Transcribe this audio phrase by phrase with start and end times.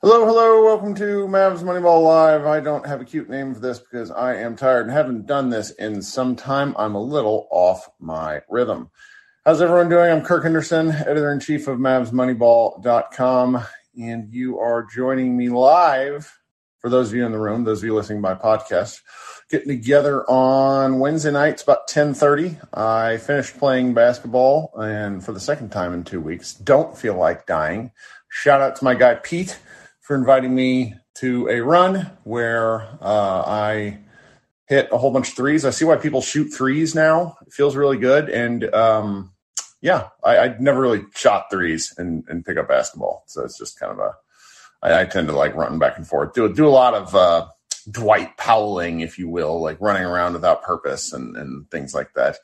[0.00, 2.46] Hello, hello, welcome to Mavs Moneyball Live.
[2.46, 5.50] I don't have a cute name for this because I am tired and haven't done
[5.50, 6.72] this in some time.
[6.78, 8.90] I'm a little off my rhythm.
[9.44, 10.08] How's everyone doing?
[10.08, 13.64] I'm Kirk Henderson, editor in chief of MavsMoneyball.com,
[14.00, 16.32] and you are joining me live.
[16.78, 19.00] For those of you in the room, those of you listening by podcast,
[19.50, 22.56] getting together on Wednesday nights about 10:30.
[22.72, 27.46] I finished playing basketball, and for the second time in two weeks, don't feel like
[27.46, 27.90] dying.
[28.28, 29.58] Shout out to my guy Pete
[30.08, 33.98] for inviting me to a run where uh, I
[34.64, 35.66] hit a whole bunch of threes.
[35.66, 37.36] I see why people shoot threes now.
[37.46, 38.30] It feels really good.
[38.30, 39.32] And um,
[39.82, 43.24] yeah, I, I never really shot threes and, and pick up basketball.
[43.26, 44.14] So it's just kind of a,
[44.80, 46.32] I, I tend to like running back and forth.
[46.32, 47.48] Do, do a lot of uh,
[47.90, 52.38] Dwight Powelling, if you will, like running around without purpose and, and things like that.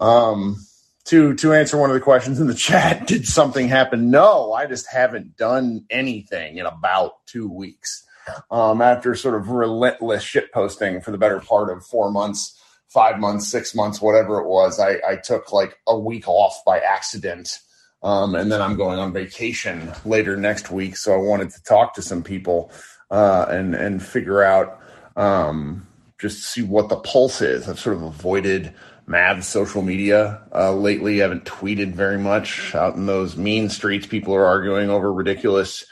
[0.00, 0.66] Um,
[1.04, 4.10] to to answer one of the questions in the chat did something happen?
[4.10, 8.06] No i just haven't done anything in about two weeks.
[8.50, 12.56] Um, after sort of relentless shit posting for the better part of four months
[12.88, 16.78] five months six months whatever it was i, I took like a week off by
[16.78, 17.58] accident.
[18.02, 21.94] Um, and then i'm going on vacation later next week so i wanted to talk
[21.94, 22.70] to some people
[23.10, 24.80] uh, and and figure out
[25.16, 25.86] um,
[26.18, 27.68] just see what the pulse is.
[27.68, 28.74] I've sort of avoided
[29.10, 31.20] Mavs social media uh, lately.
[31.20, 34.06] I haven't tweeted very much out in those mean streets.
[34.06, 35.84] People are arguing over ridiculous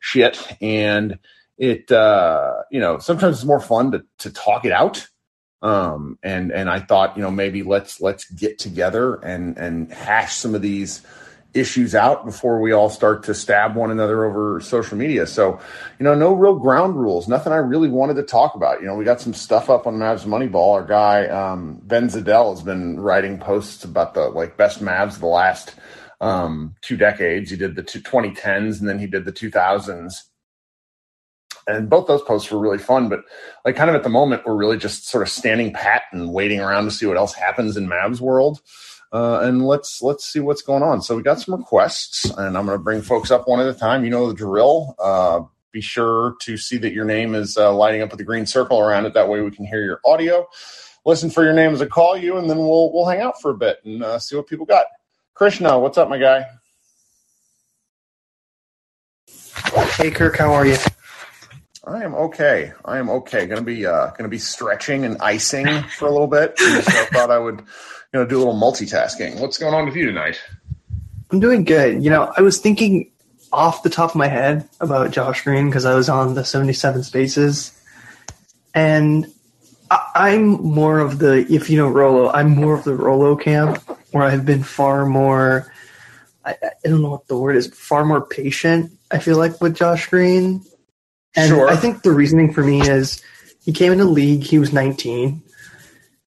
[0.00, 1.18] shit, and
[1.56, 5.06] it uh, you know sometimes it's more fun to to talk it out.
[5.62, 10.34] Um, and and I thought you know maybe let's let's get together and and hash
[10.34, 11.02] some of these
[11.56, 15.26] issues out before we all start to stab one another over social media.
[15.26, 15.58] So,
[15.98, 18.80] you know, no real ground rules, nothing I really wanted to talk about.
[18.80, 20.74] You know, we got some stuff up on Mavs Moneyball.
[20.74, 25.20] Our guy, um, Ben Zadell has been writing posts about the like best Mavs of
[25.20, 25.74] the last
[26.20, 27.50] um, two decades.
[27.50, 30.22] He did the two, 2010s and then he did the 2000s.
[31.68, 33.20] And both those posts were really fun, but
[33.64, 36.60] like kind of at the moment, we're really just sort of standing pat and waiting
[36.60, 38.60] around to see what else happens in Mavs world
[39.12, 41.02] uh, and let's let's see what's going on.
[41.02, 43.74] So we got some requests, and I'm going to bring folks up one at a
[43.74, 44.04] time.
[44.04, 44.94] You know the drill.
[44.98, 48.46] Uh, be sure to see that your name is uh, lighting up with a green
[48.46, 49.14] circle around it.
[49.14, 50.46] That way we can hear your audio.
[51.04, 53.50] Listen for your name as I call you, and then we'll we'll hang out for
[53.50, 54.86] a bit and uh, see what people got.
[55.34, 56.46] Krishna, what's up, my guy?
[59.96, 60.76] Hey, Kirk, how are you?
[61.86, 62.72] I am okay.
[62.84, 63.46] I am okay.
[63.46, 66.58] Going to be uh, going to be stretching and icing for a little bit.
[66.58, 66.80] So I
[67.12, 69.40] thought I would you know, do a little multitasking.
[69.40, 70.40] What's going on with you tonight?
[71.30, 72.02] I'm doing good.
[72.02, 73.10] You know, I was thinking
[73.52, 77.04] off the top of my head about Josh Green because I was on the 77
[77.04, 77.72] Spaces,
[78.74, 79.32] and
[79.90, 83.78] I, am more of the if you know Rolo, I'm more of the Rolo camp
[84.10, 85.72] where I've been far more.
[86.44, 87.68] I, I don't know what the word is.
[87.68, 88.90] Far more patient.
[89.10, 90.64] I feel like with Josh Green,
[91.36, 91.68] and sure.
[91.68, 93.22] I think the reasoning for me is
[93.64, 94.42] he came into the league.
[94.42, 95.42] He was 19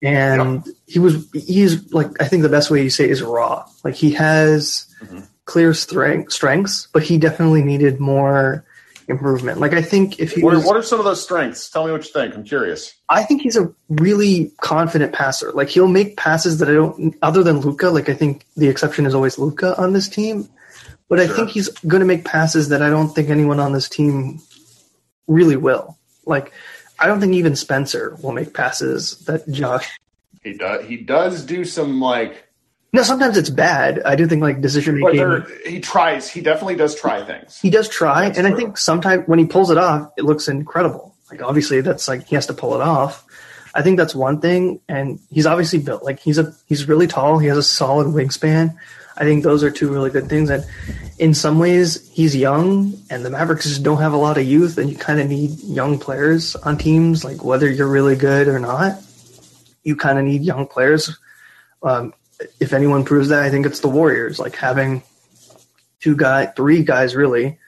[0.02, 0.74] and yep.
[0.86, 3.66] he was he's like I think the best way to say is raw.
[3.84, 5.20] Like he has mm-hmm.
[5.44, 8.64] clear strength, strengths, but he definitely needed more
[9.08, 9.58] improvement.
[9.58, 11.68] Like I think if he What are, was, what are some of those strengths?
[11.68, 12.34] Tell me what you think.
[12.34, 12.94] I'm curious.
[13.08, 15.50] I think he's a really confident passer.
[15.52, 17.90] Like he'll make passes that I don't, other than Luka.
[17.90, 20.48] Like I think the exception is always Luka on this team,
[21.08, 23.88] but I think he's going to make passes that I don't think anyone on this
[23.88, 24.40] team
[25.28, 25.96] really will.
[26.26, 26.52] Like
[26.98, 29.88] I don't think even Spencer will make passes that Josh.
[30.42, 30.84] He does.
[30.86, 32.48] He does do some like,
[32.92, 34.02] No, sometimes it's bad.
[34.04, 35.44] I do think like decision making.
[35.66, 36.28] he tries.
[36.28, 37.58] He definitely does try things.
[37.60, 40.48] He does try, That's and I think sometimes when he pulls it off, it looks
[40.48, 41.14] incredible.
[41.30, 43.24] Like obviously, that's like he has to pull it off.
[43.74, 47.38] I think that's one thing, and he's obviously built like he's a he's really tall.
[47.38, 48.74] He has a solid wingspan.
[49.16, 50.48] I think those are two really good things.
[50.48, 50.64] And
[51.18, 54.78] in some ways, he's young, and the Mavericks just don't have a lot of youth,
[54.78, 57.24] and you kind of need young players on teams.
[57.24, 59.02] Like whether you're really good or not,
[59.82, 61.16] you kind of need young players.
[61.82, 62.14] Um,
[62.60, 64.38] if anyone proves that, I think it's the Warriors.
[64.38, 65.02] Like having
[66.00, 67.58] two guy, three guys really,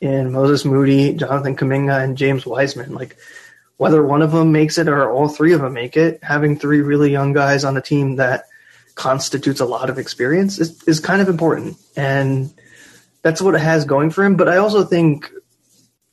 [0.00, 2.94] in Moses Moody, Jonathan Kuminga, and James Wiseman.
[2.94, 3.16] Like
[3.78, 6.82] whether one of them makes it or all three of them make it, having three
[6.82, 8.46] really young guys on a team that
[8.94, 11.76] constitutes a lot of experience is, is kind of important.
[11.96, 12.52] And
[13.22, 14.36] that's what it has going for him.
[14.36, 15.30] But I also think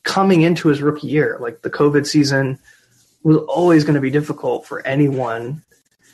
[0.02, 2.58] coming into his rookie year, like the COVID season
[3.22, 5.62] was always going to be difficult for anyone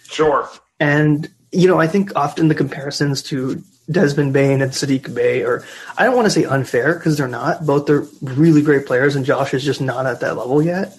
[0.09, 0.49] Sure.
[0.81, 5.65] and you know, I think often the comparisons to Desmond Bane and Sadiq Bey are
[5.97, 7.65] I don't want to say unfair because they're not.
[7.65, 10.97] Both are really great players, and Josh is just not at that level yet.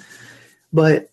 [0.71, 1.09] But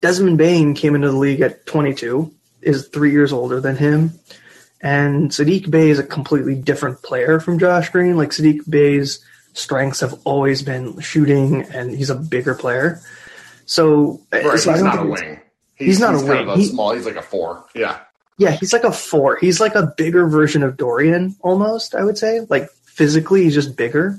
[0.00, 4.12] Desmond Bane came into the league at 22, is three years older than him,
[4.80, 8.16] and Sadiq Bey is a completely different player from Josh Green.
[8.16, 13.00] Like Sadiq Bey's strengths have always been shooting, and he's a bigger player.
[13.66, 14.58] So, Right.
[14.58, 15.40] so he's not a think wing.
[15.74, 16.38] He's not a kind wing.
[16.40, 16.92] Of a He- small.
[16.94, 17.64] He's like a four.
[17.74, 17.98] Yeah.
[18.38, 19.36] Yeah, he's like a four.
[19.40, 22.46] He's like a bigger version of Dorian almost, I would say.
[22.48, 24.18] Like physically, he's just bigger.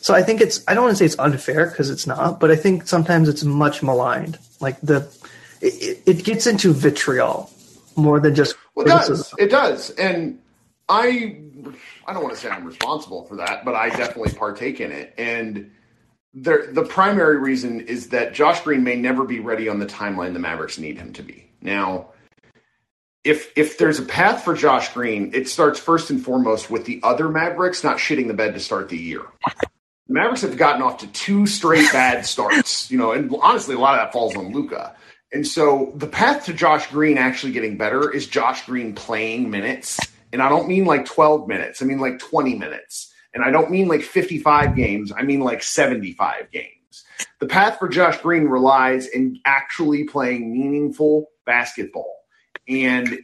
[0.00, 2.50] So I think it's, I don't want to say it's unfair because it's not, but
[2.50, 4.38] I think sometimes it's much maligned.
[4.60, 5.08] Like the,
[5.62, 7.50] it- it gets into vitriol
[7.96, 9.34] more than just Well, it does.
[9.38, 9.90] It does.
[9.90, 10.38] And
[10.88, 11.38] I,
[12.06, 15.14] I don't want to say I'm responsible for that, but I definitely partake in it.
[15.18, 15.72] And
[16.34, 20.34] the the primary reason is that Josh Green may never be ready on the timeline
[20.34, 21.48] the Mavericks need him to be.
[21.62, 22.10] Now,
[23.24, 27.00] if if there's a path for Josh Green, it starts first and foremost with the
[27.02, 29.22] other Mavericks not shitting the bed to start the year.
[30.06, 33.78] The Mavericks have gotten off to two straight bad starts, you know, and honestly, a
[33.78, 34.94] lot of that falls on Luka.
[35.32, 39.98] And so the path to Josh Green actually getting better is Josh Green playing minutes.
[40.32, 43.12] And I don't mean like 12 minutes, I mean like 20 minutes.
[43.34, 46.72] And I don't mean like 55 games, I mean like 75 games.
[47.40, 52.14] The path for Josh Green relies in actually playing meaningful basketball.
[52.68, 53.18] And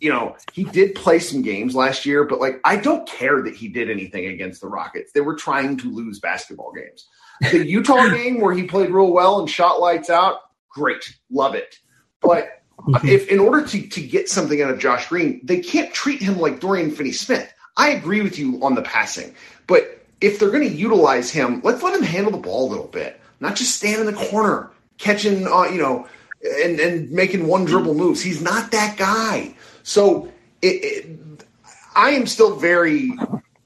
[0.00, 3.54] you know, he did play some games last year, but like I don't care that
[3.54, 5.12] he did anything against the Rockets.
[5.12, 7.06] They were trying to lose basketball games.
[7.52, 10.38] The Utah game where he played real well and shot lights out,
[10.70, 11.16] great.
[11.30, 11.76] Love it.
[12.20, 12.62] But
[13.04, 16.38] if in order to, to get something out of Josh Green, they can't treat him
[16.38, 17.52] like Dorian Finney Smith.
[17.76, 19.34] I agree with you on the passing,
[19.66, 22.86] but if they're going to utilize him, let's let him handle the ball a little
[22.88, 26.06] bit, not just stand in the corner catching, uh, you know,
[26.64, 28.20] and and making one dribble moves.
[28.22, 29.54] He's not that guy.
[29.82, 30.30] So
[30.62, 31.46] it, it,
[31.94, 33.12] I am still very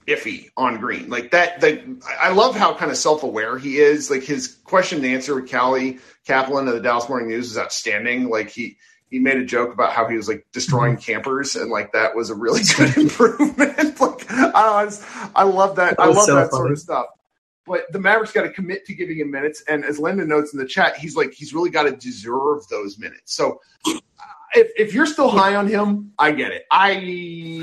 [0.06, 1.09] iffy on Green.
[1.09, 1.61] Like that.
[1.61, 1.83] That
[2.21, 4.11] I love how kind of self aware he is.
[4.11, 8.29] Like his question and answer with Callie Caplan of the Dallas Morning News is outstanding.
[8.29, 8.77] Like he
[9.11, 11.13] he made a joke about how he was like destroying mm-hmm.
[11.13, 13.77] campers, and like that was a really good improvement.
[14.01, 15.94] like I don't know, I, just, I love that.
[15.99, 17.06] I That was love so that sort of stuff.
[17.67, 20.58] But the Mavericks got to commit to giving him minutes, and as Linda notes in
[20.58, 23.34] the chat, he's like he's really got to deserve those minutes.
[23.34, 23.61] So
[24.55, 26.67] if, if you're still high on him, I get it.
[26.70, 26.91] I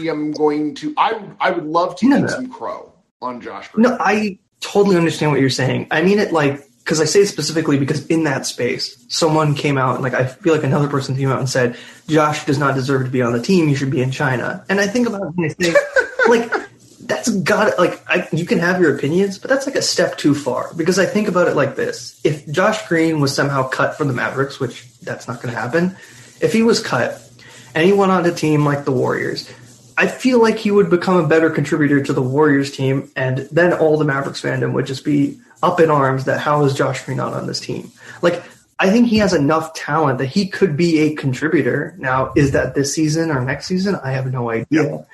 [0.09, 0.93] am going to.
[0.97, 2.27] I I would love to No, eat no.
[2.27, 3.69] some crow on Josh.
[3.69, 3.83] Green.
[3.83, 5.87] No, I totally understand what you're saying.
[5.91, 9.77] I mean it like because I say it specifically because in that space, someone came
[9.77, 12.75] out and like I feel like another person came out and said, "Josh does not
[12.75, 13.69] deserve to be on the team.
[13.69, 15.77] You should be in China." And I think about it and I think,
[16.27, 16.51] like,
[17.01, 20.33] that's got like I, you can have your opinions, but that's like a step too
[20.33, 24.07] far because I think about it like this: if Josh Green was somehow cut from
[24.07, 25.95] the Mavericks, which that's not going to happen,
[26.41, 27.21] if he was cut
[27.73, 29.49] and he went on a team like the Warriors.
[29.97, 33.73] I feel like he would become a better contributor to the Warriors team, and then
[33.73, 37.17] all the Mavericks fandom would just be up in arms that how is Josh Green
[37.17, 37.91] not on this team?
[38.21, 38.41] Like,
[38.79, 41.93] I think he has enough talent that he could be a contributor.
[41.99, 43.95] Now, is that this season or next season?
[44.03, 45.05] I have no idea.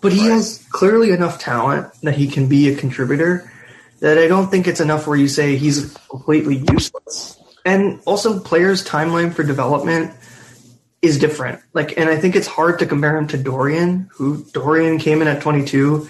[0.00, 0.32] But he Right.
[0.32, 3.48] has clearly enough talent that he can be a contributor
[4.00, 7.36] that I don't think it's enough where you say he's completely useless.
[7.64, 10.10] And also, players' timeline for development
[11.02, 11.60] is different.
[11.74, 15.28] Like, and I think it's hard to compare him to Dorian, who Dorian came in
[15.28, 16.08] at 22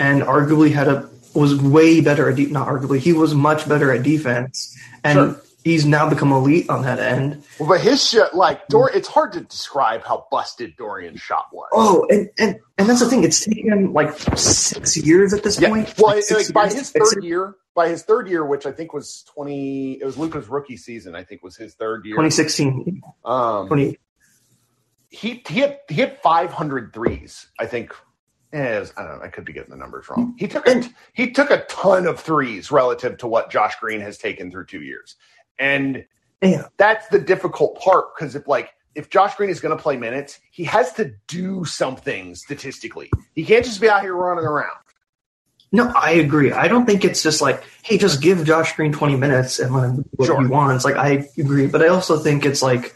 [0.00, 3.90] and arguably had a was way better at de- not arguably he was much better
[3.90, 5.40] at defense, and Sure.
[5.64, 7.42] he's now become elite on that end.
[7.58, 11.68] Well, but his shot, like Dor, it's hard to describe how busted Dorian's shot was.
[11.72, 13.24] Oh, and and and that's the thing.
[13.24, 15.68] It's taken him like six years at this yeah.
[15.70, 15.94] point.
[15.98, 19.24] Well, Like, like, by his third year, by his third year, which I think was
[19.34, 21.14] twenty, it was Luka's rookie season.
[21.14, 22.14] I think was his third year.
[22.16, 23.98] 2016, Um, 20,
[25.12, 27.46] he he had he had 500 threes.
[27.60, 27.94] I think.
[28.52, 29.24] Eh, was- I don't know.
[29.24, 30.34] I could be getting the numbers wrong.
[30.38, 30.82] He took a,
[31.14, 34.82] he took a ton of threes relative to what Josh Green has taken through two
[34.82, 35.16] years,
[35.58, 36.04] and
[36.76, 40.38] that's the difficult part because if like if Josh Green is going to play minutes,
[40.50, 43.10] he has to do something statistically.
[43.34, 44.76] He can't just be out here running around.
[45.74, 46.52] No, I agree.
[46.52, 49.84] I don't think it's just like, hey, just give Josh Green 20 minutes and let
[49.88, 50.40] him do what Sure.
[50.42, 50.84] he wants.
[50.84, 51.66] Like, I agree.
[51.68, 52.94] But I also think it's like,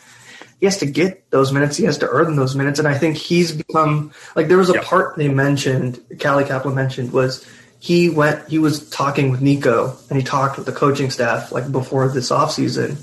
[0.59, 1.77] he has to get those minutes.
[1.77, 2.79] He has to earn those minutes.
[2.79, 4.85] And I think he's become, like, there was a Yep.
[4.85, 7.47] part they mentioned, Callie Caplan mentioned, was
[7.79, 11.71] he went, he was talking with Nico and he talked with the coaching staff, like,
[11.71, 12.97] before this offseason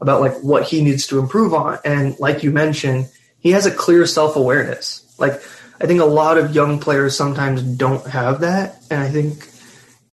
[0.00, 1.78] about, like, what he needs to improve on.
[1.84, 3.08] And like you mentioned,
[3.40, 5.02] he has a clear self awareness.
[5.18, 5.42] Like,
[5.80, 9.48] I think a lot of young players sometimes don't have that, and I think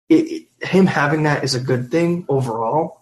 [0.10, 3.02] it, it- him having that is a good thing overall.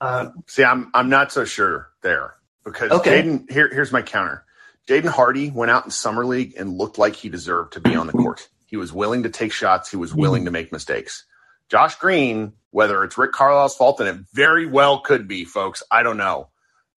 [0.00, 3.22] Uh, See, I'm I'm not so sure there because Okay.
[3.22, 3.50] Jaden.
[3.50, 4.44] Here, here's my counter.
[4.88, 8.06] Jaden Hardy went out in summer league and looked like he deserved to be on
[8.06, 8.48] the court.
[8.66, 9.90] He was willing to take shots.
[9.90, 11.24] He was willing to make mistakes.
[11.68, 15.82] Josh Green, whether it's Rick Carlisle's fault, and it very well could be, folks.
[15.90, 16.48] I don't know.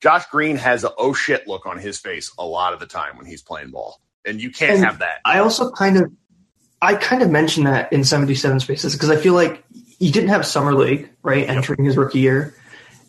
[0.02, 3.18] Josh Green has a oh shit look on his face a lot of the time
[3.18, 5.20] when he's playing ball, and you can't And- have that.
[5.26, 6.12] I also kind of,
[6.82, 9.64] I kind of mentioned that in seventy seven spaces because I feel like
[10.00, 12.56] he didn't have summer league right entering his rookie year,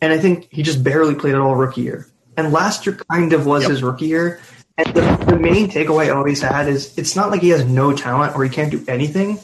[0.04, 2.06] and I think he just barely played at all rookie year.
[2.36, 3.70] And last year kind of was Yep.
[3.70, 4.38] his rookie year.
[4.76, 7.96] And the, the main takeaway I always had is it's not like he has no
[7.96, 9.38] talent or he can't do anything.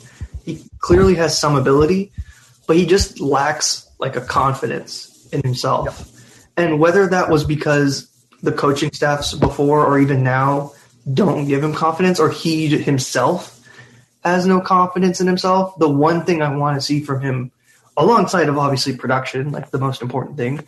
[0.45, 2.13] He clearly has some ability,
[2.67, 6.07] but he just lacks like a confidence in himself.
[6.59, 8.09] And whether that was because
[8.43, 10.73] the coaching staffs before or even now
[11.15, 13.57] don't give him confidence or he himself
[14.25, 17.51] has no confidence in himself, the one thing I want to see from him,
[18.01, 20.67] alongside of obviously production, like the most important thing,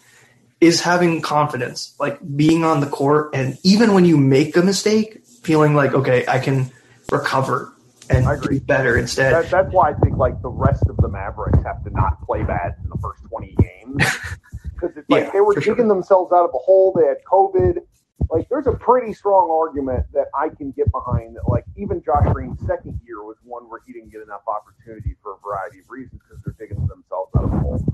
[0.61, 5.25] is having confidence, like being on the court and even when you make a mistake,
[5.43, 6.71] feeling like, okay, I can
[7.11, 7.73] recover
[8.09, 8.59] and I agree.
[8.59, 9.33] do better instead.
[9.35, 12.43] That, that's why I think like the rest of the Mavericks have to not play
[12.45, 13.97] bad in the first twenty games
[14.75, 15.75] because it's like Yeah, they were for sure.
[15.75, 16.93] digging themselves out of a hole.
[16.97, 17.79] They had COVID.
[18.31, 21.37] Like there's a pretty strong argument that I can get behind.
[21.37, 25.17] That like even Josh Green's second year was one where he didn't get enough opportunity
[25.23, 27.85] for a variety of reasons because they're digging themselves out of a hole.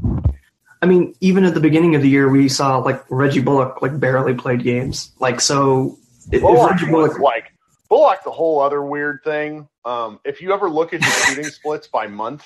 [0.81, 3.99] I mean, even at the beginning of the year, we saw like Reggie Bullock like
[3.99, 5.13] barely played games.
[5.19, 5.99] Like so,
[6.31, 7.53] if, if Reggie was Bullock, like
[7.89, 9.69] Bullock's a whole other weird thing.
[9.85, 12.45] Um, if you ever look at his shooting splits by month,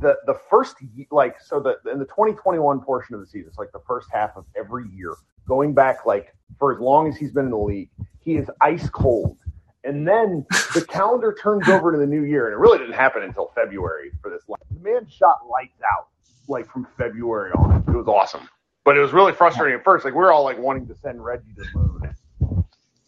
[0.00, 0.76] the the first
[1.10, 4.36] like so the in the 2021 portion of the season, it's like the first half
[4.36, 5.14] of every year,
[5.46, 8.88] going back like for as long as he's been in the league, he is ice
[8.90, 9.36] cold.
[9.84, 13.22] And then the calendar turns over to the new year, and it really didn't happen
[13.22, 14.42] until February for this.
[14.46, 16.08] The man shot lights out
[16.48, 17.84] like from February on.
[17.86, 18.48] It was awesome,
[18.84, 20.04] but it was really frustrating at first.
[20.04, 22.14] Like we were all like wanting to send Reggie to the moon.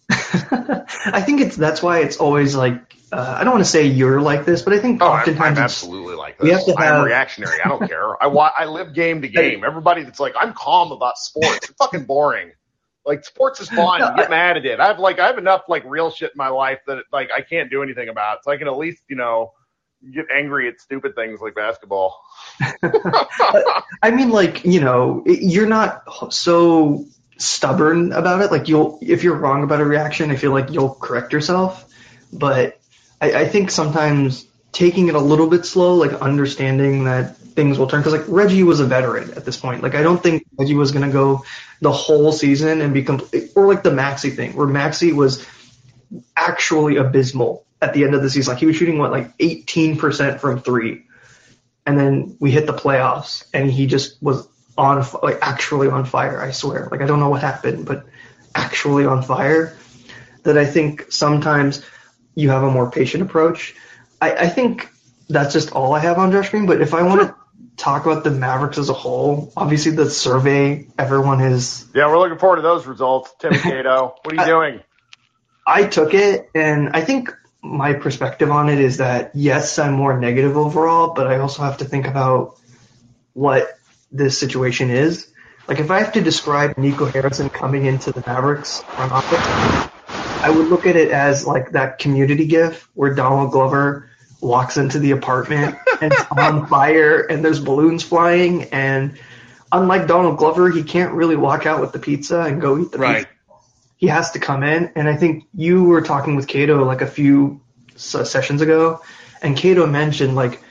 [1.06, 4.20] I think it's that's why it's always like uh, I don't want to say you're
[4.20, 6.66] like this, but I think Oh, I'm, oftentimes I'm absolutely like we this.
[6.66, 7.58] have to I'm reactionary.
[7.64, 8.22] I don't care.
[8.22, 9.64] I wa- I live game to game.
[9.64, 11.68] Everybody that's like, I'm calm about sports.
[11.70, 12.50] It's fucking boring.
[13.04, 14.00] Like sports is fun.
[14.00, 14.80] No, You get I- mad at it.
[14.80, 17.42] I have like I have enough like real shit in my life that like I
[17.42, 18.42] can't do anything about.
[18.42, 19.52] So I can at least you know
[20.12, 22.20] get angry at stupid things like basketball.
[24.02, 27.04] I mean, like you know, you're not so
[27.38, 28.50] stubborn about it.
[28.50, 31.84] Like you'll, if you're wrong about a reaction, I feel like you'll correct yourself.
[32.32, 32.78] But
[33.20, 37.86] I, I think sometimes taking it a little bit slow, like understanding that things will
[37.86, 38.00] turn.
[38.00, 39.82] Because like Reggie was a veteran at this point.
[39.82, 41.44] Like I don't think Reggie was gonna go
[41.80, 45.46] the whole season and be complete, or like the Maxi thing, where Maxi was
[46.36, 48.52] actually abysmal at the end of the season.
[48.52, 51.06] Like he was shooting what, like 18% from three
[51.86, 56.42] and then we hit the playoffs and he just was on like actually on fire
[56.42, 58.04] i swear like i don't know what happened but
[58.54, 59.76] actually on fire
[60.42, 61.82] that i think sometimes
[62.36, 63.74] you have a more patient approach
[64.20, 64.88] i, I think
[65.28, 67.34] that's just all i have on josh green but if i want to
[67.76, 72.38] talk about the mavericks as a whole obviously the survey everyone is Yeah, we're looking
[72.38, 73.34] forward to those results.
[73.38, 74.80] Timmy Cato, what are you doing?
[75.66, 80.18] I took it, and I think my perspective on it is that yes, I'm more
[80.18, 82.58] negative overall, but I also have to think about
[83.32, 83.68] what
[84.12, 85.28] this situation is.
[85.66, 89.90] Like, if I have to describe Nico Harrison coming into the Mavericks front office,
[90.42, 94.98] I would look at it as like that community gif where Donald Glover walks into
[94.98, 99.18] the apartment and it's on fire and there's balloons flying and
[99.72, 102.98] unlike Donald Glover, he can't really walk out with the pizza and go eat the
[102.98, 103.18] Right.
[103.18, 103.30] pizza.
[103.98, 107.06] He has to come in, and I think you were talking with Cato like a
[107.06, 107.62] few
[107.96, 109.00] sessions ago,
[109.40, 110.62] and Cato mentioned like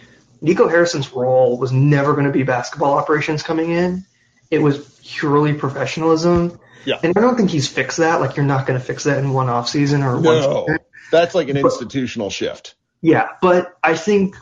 [0.41, 4.05] Nico Harrison's role was never going to be basketball operations coming in.
[4.51, 6.59] It was purely professionalism.
[6.85, 6.99] Yeah.
[7.03, 8.21] And I don't think he's fixed that.
[8.21, 10.41] Like you're not going to fix that in one off season or one.
[10.41, 10.77] season.
[11.11, 12.75] that's like an institutional shift.
[13.01, 14.35] Yeah, but I think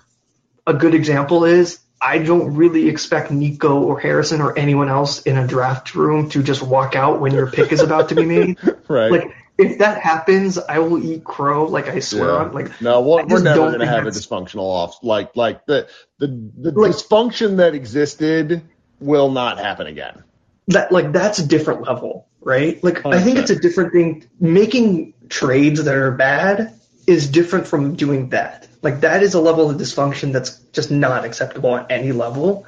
[0.67, 5.38] a good example is I don't really expect Nico or Harrison or anyone else in
[5.38, 8.57] a draft room to just walk out when your pick is about to be made.
[8.89, 9.12] Right.
[9.12, 11.65] Like if that happens, I will eat crow.
[11.67, 12.36] Like I swear Yeah.
[12.36, 12.51] on.
[12.53, 15.00] Like No, we're, we're never going to have a dysfunctional off.
[15.03, 15.88] Like, like the
[16.19, 18.62] the the Like- dysfunction that existed
[19.03, 20.24] will not happen again.
[20.67, 22.81] that like that's a different level, right?
[22.83, 24.27] Like I think it's a different thing.
[24.39, 26.74] Making trades that are bad
[27.05, 28.67] is different from doing that.
[28.81, 32.65] Like that is a level of dysfunction that's just not acceptable at any level,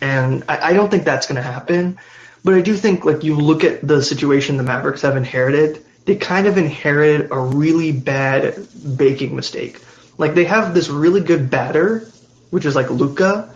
[0.00, 1.98] and I, I don't think that's going to happen.
[2.42, 6.16] But I do think like you look at the situation the Mavericks have inherited, they
[6.16, 9.80] kind of inherited a really bad baking mistake.
[10.16, 12.10] Like they have this really good batter,
[12.50, 13.54] which is like Luka,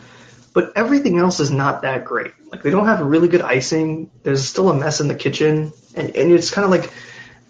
[0.54, 2.32] but everything else is not that great.
[2.50, 4.10] Like they don't have really good icing.
[4.22, 6.90] There's still a mess in the kitchen, and, and it's kind of like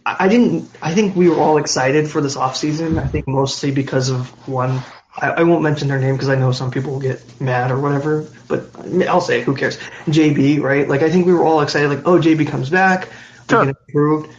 [0.04, 0.70] I didn't.
[0.82, 2.98] I think we were all excited for this off season.
[2.98, 4.82] I think mostly because of one.
[5.16, 7.78] I, I won't mention their name because I know some people will get mad or
[7.78, 8.26] whatever.
[8.48, 8.74] But
[9.06, 9.78] I'll say who cares?
[10.06, 10.88] JB, right?
[10.88, 11.88] Like I think we were all excited.
[11.88, 13.08] Like oh, JB comes back.
[13.48, 13.60] Sure.
[13.60, 14.34] We get improved,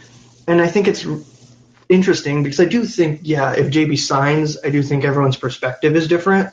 [0.48, 1.06] and I think it's
[1.88, 6.08] interesting because I do think yeah, if JB signs, I do think everyone's perspective is
[6.08, 6.52] different.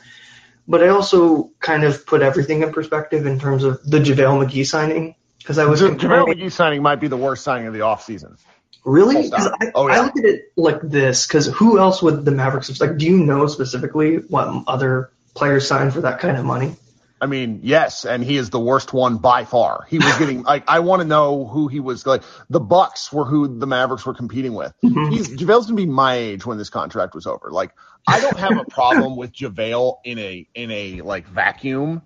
[0.66, 4.66] But I also kind of put everything in perspective in terms of the JaVale McGee
[4.66, 8.38] signing because I was JaVale McGee signing might be the worst signing of the offseason.
[8.84, 9.32] Really?
[9.32, 9.94] I, Oh, yeah.
[9.94, 12.80] I look at it like this because who else would the Mavericks have?
[12.80, 16.76] Like, do you know specifically what other players signed for that kind of money?
[17.20, 19.86] I mean, yes, and he is the worst one by far.
[19.88, 22.22] He was getting like I want to know who he was like.
[22.50, 24.74] The Bucks were who the Mavericks were competing with.
[24.84, 25.12] Mm-hmm.
[25.12, 27.50] He's JaVale's gonna be my age when this contract was over.
[27.50, 27.72] Like
[28.06, 32.02] I don't have a problem with JaVale in a in a like vacuum,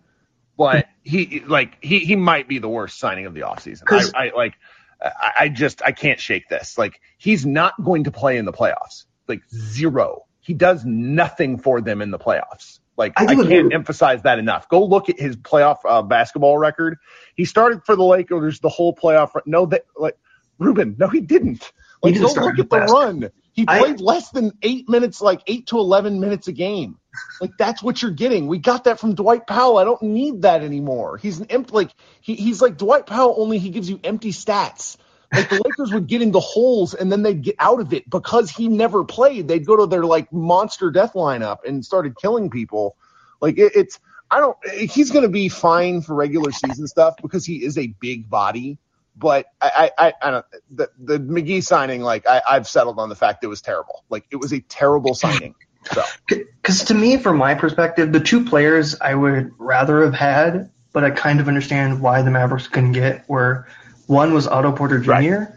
[0.56, 3.82] but he like he he might be the worst signing of the offseason.
[4.14, 4.54] I, I like
[5.02, 6.78] I, I just I can't shake this.
[6.78, 9.04] Like he's not going to play in the playoffs.
[9.26, 10.26] Like zero.
[10.40, 12.78] He does nothing for them in the playoffs.
[12.98, 14.68] Like I I, can't with- emphasize that enough.
[14.68, 16.98] Go look at his playoff uh, basketball record.
[17.36, 19.34] He started for the Lakers the whole playoff.
[19.34, 19.44] run.
[19.46, 20.18] No, that like
[20.58, 20.96] Ruben.
[20.98, 21.72] No, he didn't.
[22.02, 23.30] Like didn't go look at the run.
[23.52, 26.98] He I- played less than eight minutes, like eight to eleven minutes a game.
[27.40, 28.46] Like that's what you're getting.
[28.46, 29.78] We got that from Dwight Powell.
[29.78, 31.16] I don't need that anymore.
[31.18, 31.72] He's an empty.
[31.72, 33.34] Like he, he's like Dwight Powell.
[33.38, 34.96] Only he gives you empty stats.
[35.32, 38.50] Like the Lakers would get into holes and then they'd get out of it because
[38.50, 39.48] he never played.
[39.48, 42.96] They'd go to their like monster death lineup and started killing people.
[43.40, 44.56] Like it, it's I don't.
[44.68, 48.78] He's going to be fine for regular season stuff because he is a big body.
[49.16, 50.46] But I, I, I, don't.
[50.70, 54.04] The, the McGee signing, like I, I've settled on the fact it was terrible.
[54.08, 55.54] Like it was a terrible signing.
[55.92, 60.70] So Because to me, from my perspective, the two players I would rather have had,
[60.92, 63.66] but I kind of understand why the Mavericks couldn't get, were
[64.08, 65.48] one was Otto Porter Jr., Right.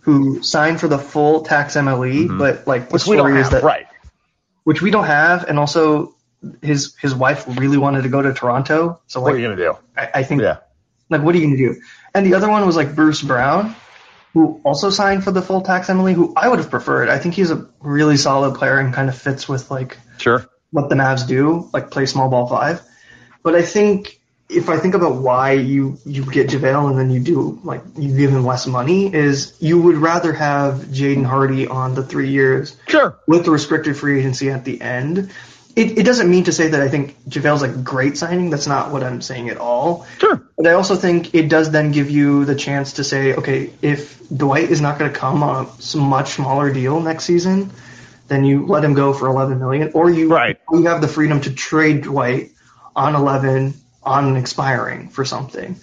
[0.00, 2.38] who signed for the full tax MLE, mm-hmm.
[2.38, 3.86] but like the which we don't story is have, that right?
[4.64, 6.14] which we don't have, and also
[6.62, 9.76] his his wife really wanted to go to Toronto, so What are you gonna do?
[9.96, 10.58] I, I think Yeah.
[11.10, 11.80] like what are you gonna do?
[12.14, 13.74] And the other one was like Bruce Brown,
[14.34, 17.08] who also signed for the full tax MLE, who I would have preferred.
[17.08, 20.46] I think he's a really solid player and kind of fits with like Sure.
[20.70, 22.80] what the Mavs do, like play small ball five.
[23.42, 24.17] But I think
[24.48, 28.16] if I think about why you you get JaVale and then you do like you
[28.16, 32.76] give him less money, is you would rather have Jaden Hardy on the three years
[32.88, 33.18] Sure.
[33.26, 35.30] with the restricted free agency at the end.
[35.76, 38.50] It, it doesn't mean to say that I think JaVale's a great signing.
[38.50, 40.06] That's not what I'm saying at all.
[40.18, 40.42] Sure.
[40.56, 44.18] But I also think it does then give you the chance to say, okay, if
[44.28, 47.70] Dwight is not going to come on a much smaller deal next season,
[48.26, 50.58] then you let him go for 11 million, or you Right.
[50.72, 52.50] you have the freedom to trade Dwight
[52.96, 53.74] on 11
[54.08, 55.76] on expiring for something.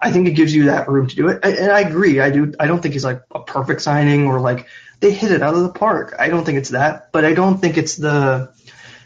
[0.00, 2.20] I think it gives you that room to do it, and I agree.
[2.20, 2.52] I do.
[2.60, 4.66] I don't think he's like a perfect signing or like
[5.00, 6.14] they hit it out of the park.
[6.18, 8.52] I don't think it's that, but I don't think it's the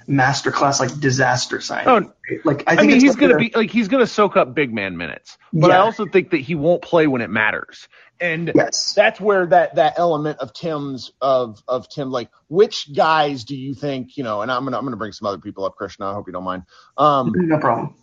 [0.09, 1.89] masterclass like disaster signing.
[1.89, 2.13] Oh,
[2.45, 4.55] like I I, think mean, he's going to the- be like he's to soak up
[4.55, 7.89] big man minutes, but I also think that he won't play when it matters,
[8.21, 8.93] and Yes.
[8.95, 13.75] that's where that that element of Tim's of of Tim like which guys do you
[13.75, 14.43] think you know?
[14.43, 16.11] And I'm gonna I'm gonna bring some other people up, Krishna.
[16.11, 16.65] I hope you don't mind.
[16.99, 17.95] Um, no problem.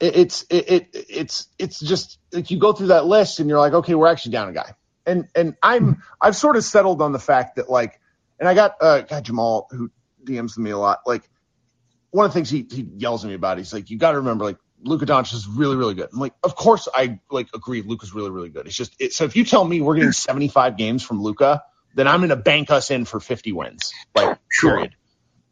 [0.00, 3.58] It, it's it, it it's it's just like you go through that list and you're
[3.58, 4.74] like, okay, we're actually down a guy,
[5.06, 8.00] and and I'm I've sort of settled on the fact that like,
[8.38, 9.90] and I got uh got Jamal who
[10.24, 11.28] DMs me a lot like
[12.10, 14.18] one of the things he, he yells at me about, he's like, you got to
[14.18, 16.08] remember, like, Luka Doncic is really, really good.
[16.12, 17.82] I'm like, of course I like agree.
[17.82, 18.66] Luka's really, really good.
[18.66, 21.62] It's just, it, so if you tell me we're getting 75 games from Luka,
[21.94, 23.92] then I'm going to bank us in for 50 wins.
[24.14, 24.74] Like, Sure.
[24.74, 24.94] period.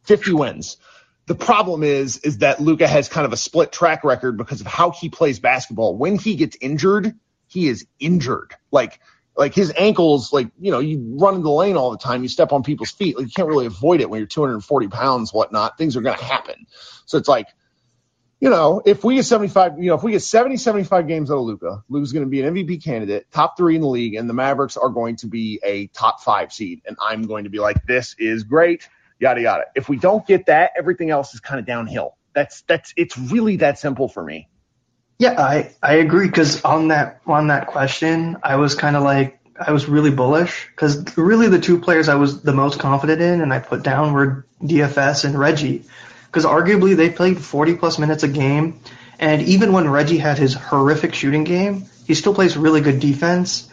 [0.04, 0.76] 50 wins.
[1.26, 4.66] The problem is, is that Luka has kind of a split track record because of
[4.66, 5.96] how he plays basketball.
[5.96, 7.14] When he gets injured,
[7.48, 8.54] he is injured.
[8.70, 9.00] Like,
[9.36, 12.28] like his ankles, like, you know, you run in the lane all the time, you
[12.28, 13.16] step on people's feet.
[13.16, 15.76] Like, you can't really avoid it when you're 240 pounds, whatnot.
[15.76, 16.66] Things are going to happen.
[17.04, 17.48] So it's like,
[18.40, 21.38] you know, if we get 75, you know, if we get 70, 75 games out
[21.38, 24.28] of Luka, Luka's going to be an MVP candidate, top three in the league, and
[24.28, 26.82] the Mavericks are going to be a top five seed.
[26.86, 29.64] And I'm going to be like, this is great, yada, yada.
[29.74, 32.16] If we don't get that, everything else is kind of downhill.
[32.34, 34.48] That's, that's, it's really that simple for me.
[35.18, 39.40] Yeah, I, I agree because on that on that question, I was kind of like
[39.58, 43.40] I was really bullish because really the two players I was the most confident in
[43.40, 45.84] and I put down were DFS and Reggie
[46.26, 48.80] because arguably they played 40 plus minutes a game
[49.18, 53.68] and even when Reggie had his horrific shooting game, he still plays really good defense.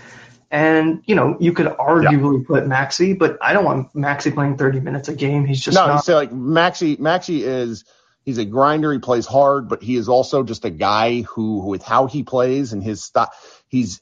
[0.53, 4.81] And you know you could arguably put Maxi, but I don't want Maxi playing 30
[4.81, 5.45] minutes a game.
[5.45, 6.05] He's just no, you not.
[6.05, 7.85] say like Maxi, Maxi is,
[8.23, 8.93] he's a grinder.
[8.93, 12.71] He plays hard, but he is also just a guy who, with how he plays
[12.71, 13.99] and his stuff, he's,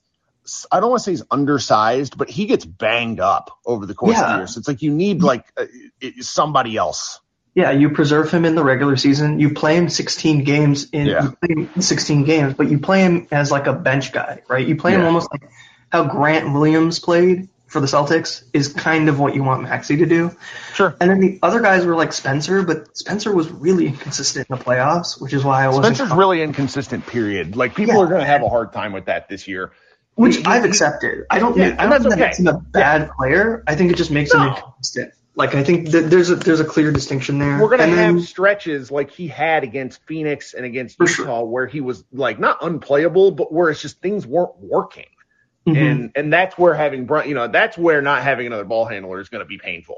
[0.70, 4.20] I don't want to say he's undersized, but he gets banged up over the course
[4.20, 4.48] of the year.
[4.48, 5.68] So it's like you need like uh,
[6.20, 7.22] somebody else.
[7.56, 9.40] Yeah, you preserve him in the regular season.
[9.40, 11.24] You play him 16 games in, Yeah.
[11.24, 14.42] you play him in 16 games, but you play him as like a bench guy,
[14.50, 14.68] right?
[14.68, 15.50] You play him almost like
[15.92, 20.06] how Grant Williams played for the Celtics is kind of what you want Maxi to
[20.06, 20.36] do.
[20.74, 20.96] Sure.
[21.00, 24.62] And then the other guys were like Spencer, but Spencer was really inconsistent in the
[24.64, 25.96] playoffs, which is why I wasn't.
[25.96, 27.56] Spencer's really inconsistent, period.
[27.56, 28.02] Like people Yeah.
[28.02, 29.72] are going to have a hard time with that this year.
[30.16, 31.24] which he- I've he- accepted.
[31.30, 31.56] I don't.
[31.56, 32.22] Yeah, I don't think that okay.
[32.22, 33.64] makes him a bad player.
[33.66, 35.14] I think it just makes him inconsistent.
[35.36, 37.58] Like I think that there's a there's a clear distinction there.
[37.62, 41.46] We're gonna And have then- stretches like he had against Phoenix and against Utah sure.
[41.46, 45.06] where he was like not unplayable, but where it's just things weren't working.
[45.68, 45.78] Mhm.
[45.92, 49.20] And and that's where having Brun, you know, that's where not having another ball handler
[49.22, 49.98] is going to be painful.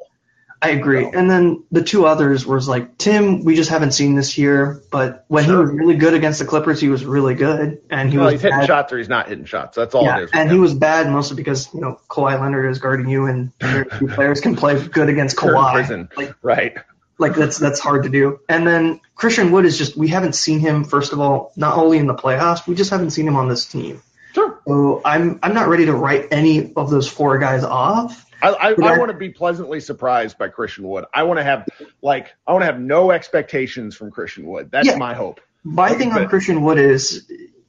[0.61, 1.03] I agree.
[1.03, 3.43] So- And then the two others was like Tim.
[3.43, 5.55] We just haven't seen this year, but when Sure.
[5.57, 8.33] he was really good against the Clippers, he was really good, and he well, was
[8.35, 8.67] he's hitting bad.
[8.67, 9.75] shots or he's not hitting shots.
[9.75, 10.29] That's all yeah, it is.
[10.33, 13.85] and he was bad mostly because you know Kawhi Leonard is guarding you, and very
[13.89, 16.07] few players can play good against Kawhi.
[16.15, 16.77] Like, right.
[17.19, 18.39] like that's that's hard to do.
[18.47, 20.85] And then Christian Wood is just we haven't seen him.
[20.85, 23.65] First of all, not only in the playoffs, we just haven't seen him on this
[23.65, 24.01] team.
[24.33, 24.59] Sure.
[24.67, 28.25] So I'm I'm not ready to write any of those four guys off.
[28.41, 31.05] I I, I I- want to be pleasantly surprised by Christian Wood.
[31.13, 31.67] I want to have
[32.01, 34.69] like I want to have no expectations from Christian Wood.
[34.71, 34.97] That's Yeah.
[34.97, 35.39] my hope.
[35.63, 37.25] My thing on Christian Wood is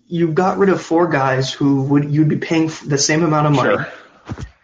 [0.06, 3.52] you got rid of four guys who would you'd be paying the same amount of
[3.52, 3.86] money, Sure.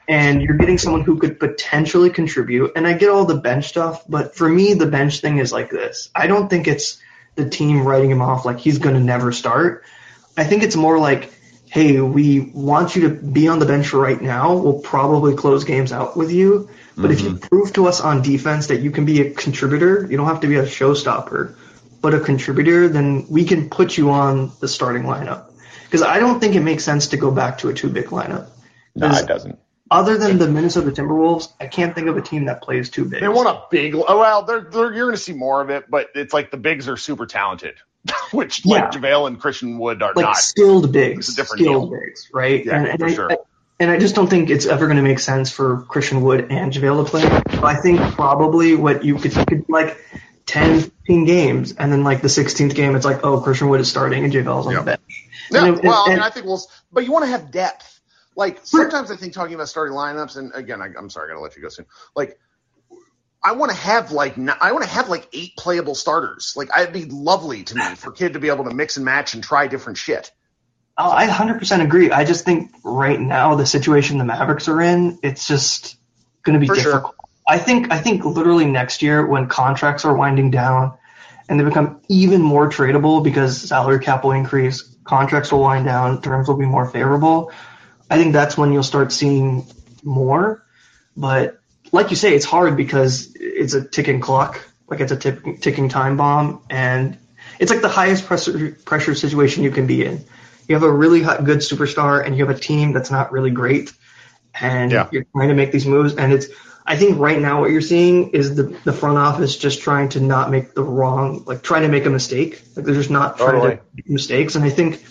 [0.08, 2.72] and you're getting someone who could potentially contribute.
[2.76, 5.70] And I get all the bench stuff, but for me, the bench thing is like
[5.70, 6.10] this.
[6.14, 7.00] I don't think it's
[7.36, 9.84] the team writing him off like he's going to never start.
[10.36, 11.32] I think it's more like,
[11.70, 14.56] hey, we want you to be on the bench right now.
[14.56, 16.68] We'll probably close games out with you.
[16.96, 17.48] But if you mm-hmm.
[17.48, 20.48] prove to us on defense that you can be a contributor, you don't have to
[20.48, 21.54] be a showstopper,
[22.02, 25.52] but a contributor, then we can put you on the starting lineup.
[25.85, 28.50] Because I don't think it makes sense to go back to a two big lineup.
[28.94, 29.59] No, 'Cause it doesn't.
[29.92, 33.22] Other than the Minnesota Timberwolves, I can't think of a team that plays two bigs.
[33.22, 33.94] They want a big.
[33.96, 36.56] Oh well, they're, they're you're going to see more of it, but it's like the
[36.56, 37.74] bigs are super talented,
[38.32, 38.82] which Yeah.
[38.84, 40.36] like JaVale and Christian Wood are like not.
[40.36, 42.00] skilled bigs, It's a different skilled deal.
[42.00, 42.64] bigs, right?
[42.64, 43.32] Yeah, and, and for I, sure.
[43.32, 43.36] I-
[43.78, 46.70] and I just don't think it's ever going to make sense for Christian Wood and
[46.70, 47.22] JaVale to play.
[47.58, 49.96] So I think probably what you could, you could like
[50.44, 53.88] 10, 15 games, and then like the 16th game, it's like, oh, Christian Wood is
[53.88, 54.80] starting and JaVale's on Yep.
[54.80, 55.28] the bench.
[55.50, 56.60] Yeah, And well, I mean, I think we'll,
[56.92, 58.00] but you want to have depth.
[58.36, 61.40] Like sometimes I think talking about starting lineups, and again, I, I'm sorry, I gotta
[61.42, 61.86] let you go soon.
[62.14, 62.38] Like,
[63.42, 66.55] I want to have like I want to have like eight playable starters.
[66.57, 69.35] Like, it'd be lovely to me for Kidd to be able to mix and match
[69.35, 70.31] and try different shit.
[70.98, 72.11] Oh, I 100% agree.
[72.11, 75.96] I just think right now the situation the Mavericks are in, it's just
[76.42, 76.92] going to be For sure.
[76.92, 77.16] difficult.
[77.48, 80.96] I think I think literally next year when contracts are winding down
[81.48, 86.20] and they become even more tradable because salary cap will increase, contracts will wind down,
[86.20, 87.50] terms will be more favorable.
[88.11, 89.66] I think that's when you'll start seeing
[90.05, 90.64] more.
[91.16, 91.60] But
[91.92, 95.88] like you say, it's hard because it's a ticking clock, like it's a tick, ticking
[95.88, 97.18] time bomb, and
[97.59, 100.24] it's like the highest pressure pressure situation you can be in.
[100.68, 103.50] You have a really hot, good superstar, and you have a team that's not really
[103.50, 103.92] great,
[104.59, 105.09] and Yeah.
[105.11, 106.14] you're trying to make these moves.
[106.14, 106.46] And it's,
[106.87, 110.20] I think right now what you're seeing is the the front office just trying to
[110.20, 112.62] not make the wrong, like trying to make a mistake.
[112.76, 113.76] Like they're just not trying Totally.
[113.76, 114.55] to make mistakes.
[114.55, 115.05] And I think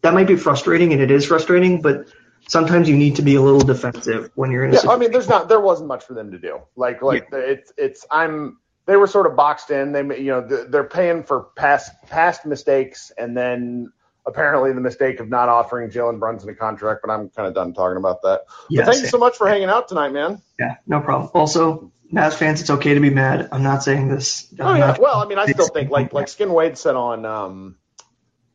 [0.00, 2.06] that might be frustrating, and it is frustrating, but
[2.48, 5.12] sometimes you need to be a little defensive when you're in a Yeah, I mean,
[5.12, 6.60] there's not, there wasn't much for them to do.
[6.76, 9.92] Like, like it's, it's, I'm, they were sort of boxed in.
[9.92, 13.92] They, you know, they're paying for past past mistakes, and then
[14.26, 17.00] apparently the mistake of not offering Jalen Brunson a contract.
[17.02, 18.42] But I'm kind of done talking about that.
[18.68, 20.42] Yeah, thank you so much for hanging out tonight, man.
[20.58, 21.30] Yeah, no problem.
[21.34, 23.48] Also, Mavs fans, it's okay to be mad.
[23.52, 24.52] I'm not saying this.
[24.60, 27.24] I'm oh yeah, well, I mean, I still think like like Skin Wade said on
[27.24, 27.76] um,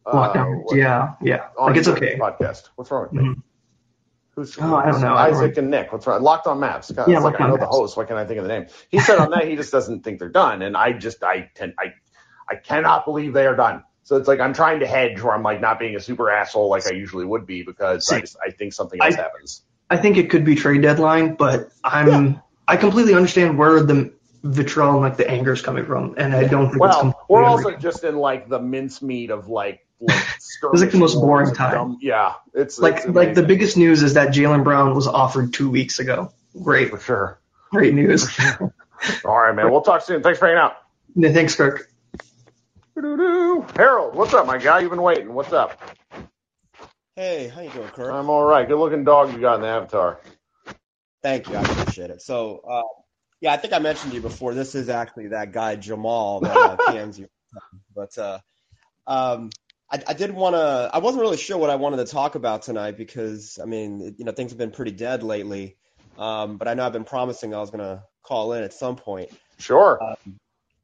[0.05, 2.17] uh, yeah, yeah, like it's okay.
[2.19, 2.69] Podcast.
[2.75, 3.23] What's wrong with me?
[3.23, 3.39] Mm-hmm.
[4.39, 5.15] Who's, oh, I don't know.
[5.15, 5.91] Isaac and Nick.
[5.91, 6.21] What's wrong?
[6.21, 6.95] Locked on Mavs.
[6.95, 7.59] God, yeah, like, I know Mavs.
[7.59, 7.97] the host.
[7.97, 8.67] Why can't I think of the name?
[8.87, 11.73] He said on that he just doesn't think they're done, and I just I tend
[11.77, 11.93] I
[12.49, 13.83] I cannot believe they are done.
[14.03, 16.69] So it's like I'm trying to hedge where I'm like not being a super asshole
[16.69, 19.61] like I usually would be because See, I just I think something else I, happens.
[19.89, 22.39] I think it could be trade deadline, but I'm yeah.
[22.65, 26.45] I completely understand where the vitriol and like the anger is coming from, and I
[26.45, 30.91] don't think well, we're also just in like the mincemeat of like like it's like
[30.91, 31.73] the most boring time.
[31.73, 35.53] Dumb, yeah, it's like it's like the biggest news is that Jaylen Brown was offered
[35.53, 36.31] two weeks ago.
[36.61, 37.39] Great, for sure.
[37.71, 38.29] Great news.
[38.29, 38.73] Sure.
[39.25, 39.71] All right, man.
[39.71, 40.23] We'll talk soon.
[40.23, 40.77] Thanks for hanging out.
[41.15, 41.89] Yeah, thanks, Kirk.
[42.95, 44.79] Harold, what's up, my guy?
[44.79, 45.33] You've been waiting.
[45.33, 45.81] What's up?
[47.15, 48.11] Hey, how you doing, Kirk?
[48.11, 48.67] I'm all right.
[48.67, 50.19] Good looking dog you got in the avatar.
[51.21, 51.55] Thank you.
[51.55, 52.21] I appreciate it.
[52.21, 52.81] So, uh,
[53.41, 54.53] yeah, I think I mentioned to you before.
[54.53, 57.27] This is actually that guy Jamal that uh, PMs you.
[57.95, 58.39] But uh,
[59.07, 59.49] um,
[59.91, 60.89] I, I did want to.
[60.93, 64.25] I wasn't really sure what I wanted to talk about tonight because I mean, you
[64.25, 65.77] know, things have been pretty dead lately.
[66.17, 68.97] Um, but I know I've been promising I was going to call in at some
[68.97, 69.31] point.
[69.57, 70.03] Sure.
[70.03, 70.37] Um,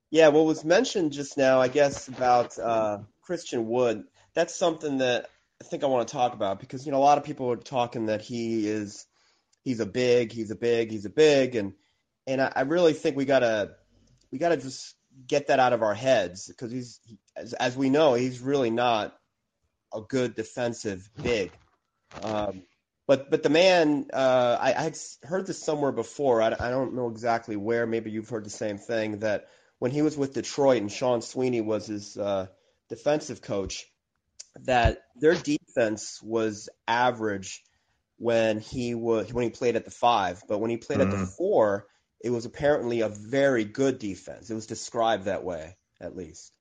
[0.09, 4.05] yeah, what was mentioned just now, I guess, about uh, Christian Wood.
[4.33, 5.29] That's something that
[5.61, 7.57] I think I want to talk about because you know a lot of people are
[7.57, 9.05] talking that he is
[9.63, 11.73] he's a big, he's a big, he's a big, and
[12.27, 13.75] and I, I really think we gotta
[14.31, 14.95] we gotta just
[15.27, 16.99] get that out of our heads because he's
[17.35, 19.15] as, as we know he's really not
[19.93, 21.51] a good defensive big.
[22.21, 22.63] Um,
[23.07, 26.41] but but the man, uh, I, I had heard this somewhere before.
[26.41, 27.85] I, I don't know exactly where.
[27.85, 29.47] Maybe you've heard the same thing that
[29.79, 32.47] when he was with Detroit and Sean Sweeney was his uh,
[32.89, 33.85] defensive coach,
[34.63, 37.63] that their defense was average
[38.17, 41.09] when he was when he played at the five, but when he played mm-hmm.
[41.09, 41.35] at the mm-hmm.
[41.37, 41.87] four,
[42.25, 44.49] it was apparently a very good defense.
[44.49, 46.57] It was described that way, at least.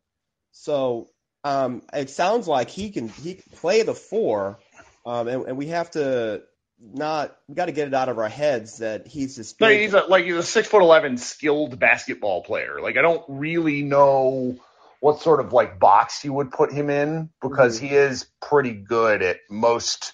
[0.53, 1.09] So
[1.43, 4.59] um, it sounds like he can he can play the four,
[5.07, 6.43] um, and, and we have to
[6.79, 9.55] not we got to get it out of our heads that he's this.
[9.59, 12.83] No, he's a, like he's a six foot eleven skilled basketball player.
[12.83, 14.59] Like I don't really know
[15.01, 17.87] what sort of like box you would put him in because mm-hmm.
[17.87, 20.13] he is pretty good at most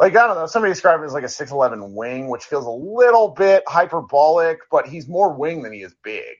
[0.00, 2.64] like I don't know, somebody described him as like a six eleven wing, which feels
[2.64, 6.36] a little bit hyperbolic, but he's more wing than he is big.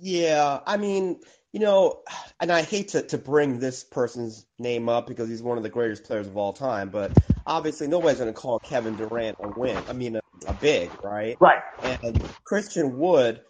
[0.00, 1.20] Yeah, I mean,
[1.52, 2.00] you know,
[2.40, 5.70] and I hate to, to bring this person's name up because he's one of the
[5.70, 7.16] greatest players of all time, but
[7.46, 9.78] obviously nobody's going to call Kevin Durant a wing.
[9.88, 11.36] I mean, a, a big, right?
[11.40, 11.62] Right.
[12.02, 13.40] And Christian Wood,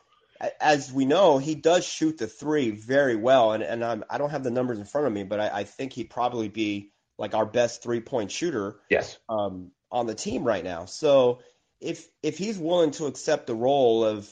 [0.61, 4.31] as we know, he does shoot the three very well, and and I'm, I don't
[4.31, 7.35] have the numbers in front of me, but I, I think he'd probably be like
[7.35, 9.19] our best three point shooter yes.
[9.29, 10.85] um, on the team right now.
[10.85, 11.41] So
[11.81, 14.29] if if he's willing to accept the role of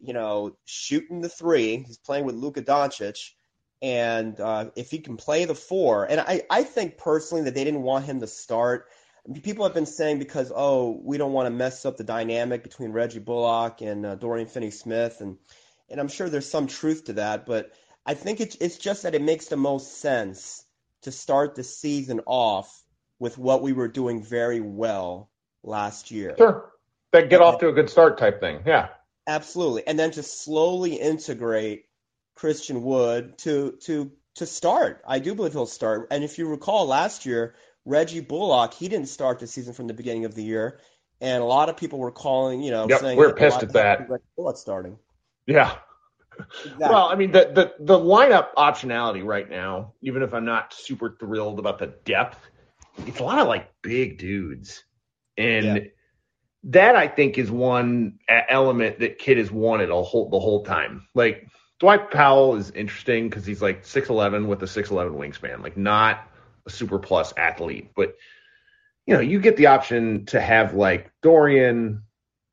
[0.00, 3.30] you know shooting the three, he's playing with Luka Doncic,
[3.82, 7.64] and uh, if he can play the four, and I I think personally that they
[7.64, 8.86] didn't want him to start.
[9.42, 12.92] People have been saying because oh we don't want to mess up the dynamic between
[12.92, 15.38] Reggie Bullock and uh, Dorian Finney-Smith, and
[15.88, 17.72] and I'm sure there's some truth to that, but
[18.04, 20.63] I think it's it's just that it makes the most sense
[21.04, 22.82] to start the season off
[23.18, 25.30] with what we were doing very well
[25.62, 26.34] last year.
[26.36, 26.70] Sure.
[27.12, 28.62] That get off to a good start type thing.
[28.66, 28.88] Yeah.
[29.26, 29.86] Absolutely.
[29.86, 31.84] And then to slowly integrate
[32.34, 35.02] Christian Wood to to to start.
[35.06, 36.08] I do believe he'll start.
[36.10, 39.94] And if you recall last year, Reggie Bullock, he didn't start the season from the
[39.94, 40.80] beginning of the year.
[41.20, 44.10] And a lot of people were calling, you know, yep, saying we're pissed at that.
[44.10, 44.98] Reggie Bullock starting.
[45.46, 45.74] Yeah.
[46.38, 46.88] Exactly.
[46.88, 51.16] Well, I mean, the, the the lineup optionality right now, even if I'm not super
[51.18, 52.38] thrilled about the depth,
[53.06, 54.84] it's a lot of like big dudes,
[55.36, 55.82] and yeah.
[56.64, 61.06] that I think is one element that Kidd has wanted a whole the whole time.
[61.14, 61.48] Like
[61.80, 65.76] Dwight Powell is interesting because he's like six eleven with a six eleven wingspan, like
[65.76, 66.28] not
[66.66, 68.16] a super plus athlete, but
[69.06, 72.04] you know, you get the option to have like Dorian,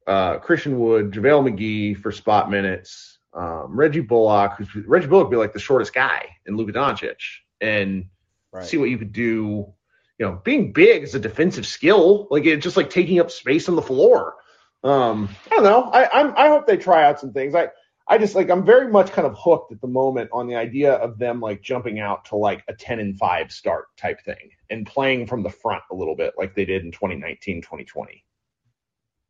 [0.06, 5.36] uh, Christian Wood, JaVale McGee for spot minutes um, Reggie Bullock, who's Reggie Bullock would
[5.36, 7.18] be like the shortest guy in Luka Doncic,
[7.60, 8.06] and
[8.52, 8.66] right.
[8.66, 9.74] see what you could do.
[10.20, 12.28] You know, being big is a defensive skill.
[12.30, 14.36] Like it's just like taking up space on the floor.
[14.84, 15.84] Um, I don't know.
[15.92, 17.56] I I'm, I hope they try out some things.
[17.56, 17.70] I
[18.08, 20.94] I just like I'm very much kind of hooked at the moment on the idea
[20.94, 24.86] of them like jumping out to like a 10 and 5 start type thing and
[24.86, 28.24] playing from the front a little bit like they did in 2019 2020.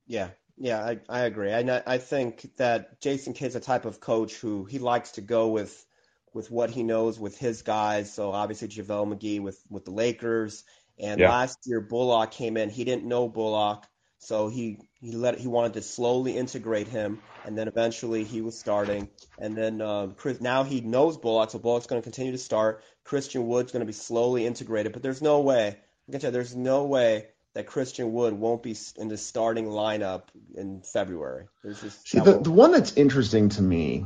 [0.08, 1.54] Yeah, Yeah, I, I agree.
[1.54, 5.50] I, I think that Jason Kidd's a type of coach who he likes to go
[5.50, 5.86] with
[6.34, 8.14] with what he knows with his guys.
[8.14, 10.64] So obviously JaVale McGee with, with the Lakers.
[10.98, 11.30] And Yeah.
[11.30, 12.70] last year Bullock came in.
[12.70, 13.86] He didn't know Bullock.
[14.20, 18.58] So he, he let he wanted to slowly integrate him, and then eventually he was
[18.58, 19.10] starting,
[19.40, 22.84] and then um, Chris now he knows Bullock, so Bullock's going to continue to start.
[23.04, 25.70] Christian Wood's going to be slowly integrated, but there's no way
[26.08, 29.66] I can tell you, there's no way that Christian Wood won't be in the starting
[29.66, 30.24] lineup
[30.56, 31.48] in February.
[31.64, 34.06] Just See, the, the one that's interesting to me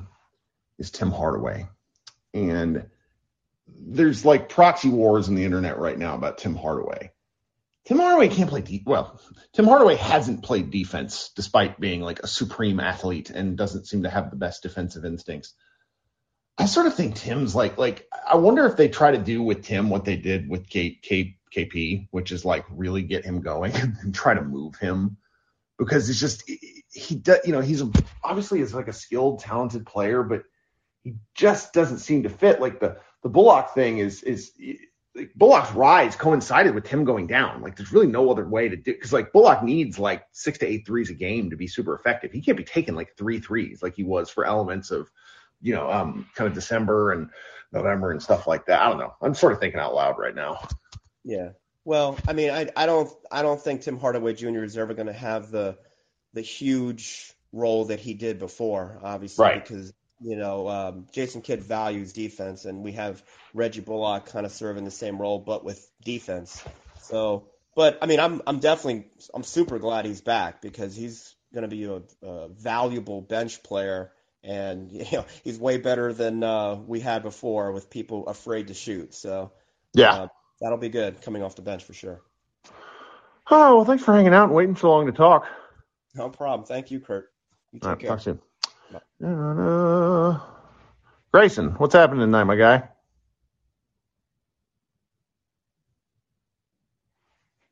[0.80, 1.68] is Tim Hardaway.
[2.34, 2.88] And
[3.68, 7.12] there's like proxy wars in the internet right now about Tim Hardaway.
[7.86, 9.22] Tim Hardaway can't play well.
[9.54, 14.10] Tim Hardaway hasn't played defense despite being like a supreme athlete and doesn't seem to
[14.10, 15.54] have the best defensive instincts.
[16.58, 19.64] I sort of think Tim's like like I wonder if they try to do with
[19.64, 23.74] Tim what they did with Kate K, KP, which is like really get him going
[24.02, 25.18] and try to move him.
[25.78, 26.50] Because it's just
[26.91, 27.84] he, does you know he's
[28.24, 30.44] obviously is like a skilled talented player but
[31.04, 32.62] he just doesn't seem to fit.
[32.62, 34.52] Like the the Bullock thing is is
[35.15, 37.62] like Bullock's rise coincided with him going down.
[37.62, 40.65] Like there's really no other way to do because like Bullock needs like six to
[40.65, 42.32] eight threes a game to be super effective.
[42.32, 45.10] He can't be taking like three threes like he was for elements of
[45.62, 47.30] you know um kind of December and
[47.72, 48.82] November and stuff like that.
[48.82, 49.13] I don't know.
[49.22, 50.68] I'm sort of thinking out loud right now
[51.26, 51.50] Yeah.
[51.84, 54.64] Well, I mean, I I don't I don't think Tim Hardaway Jr.
[54.64, 55.78] is ever going to have the
[56.34, 59.64] the huge role that he did before, obviously, Right.
[59.64, 64.52] because you know um, Jason Kidd values defense, and we have Reggie Bullock kind of
[64.52, 66.64] serving the same role, but with defense.
[67.02, 71.64] So, but I mean, I'm I'm definitely I'm super glad he's back because he's going
[71.64, 74.12] to be a, a valuable bench player.
[74.44, 78.74] And you know he's way better than uh, we had before, with people afraid to
[78.74, 79.14] shoot.
[79.14, 79.52] So
[80.14, 80.28] uh,
[80.62, 82.22] that'll be good coming off the bench for sure.
[83.52, 85.46] oh well thanks for hanging out and waiting so long to talk
[86.15, 86.65] No problem.
[86.65, 87.30] Thank you, Kirk.
[87.72, 88.10] You take right, care.
[88.10, 88.39] talk soon.
[89.24, 90.39] Uh,
[91.34, 92.88] Grayson, what's happening tonight, my guy?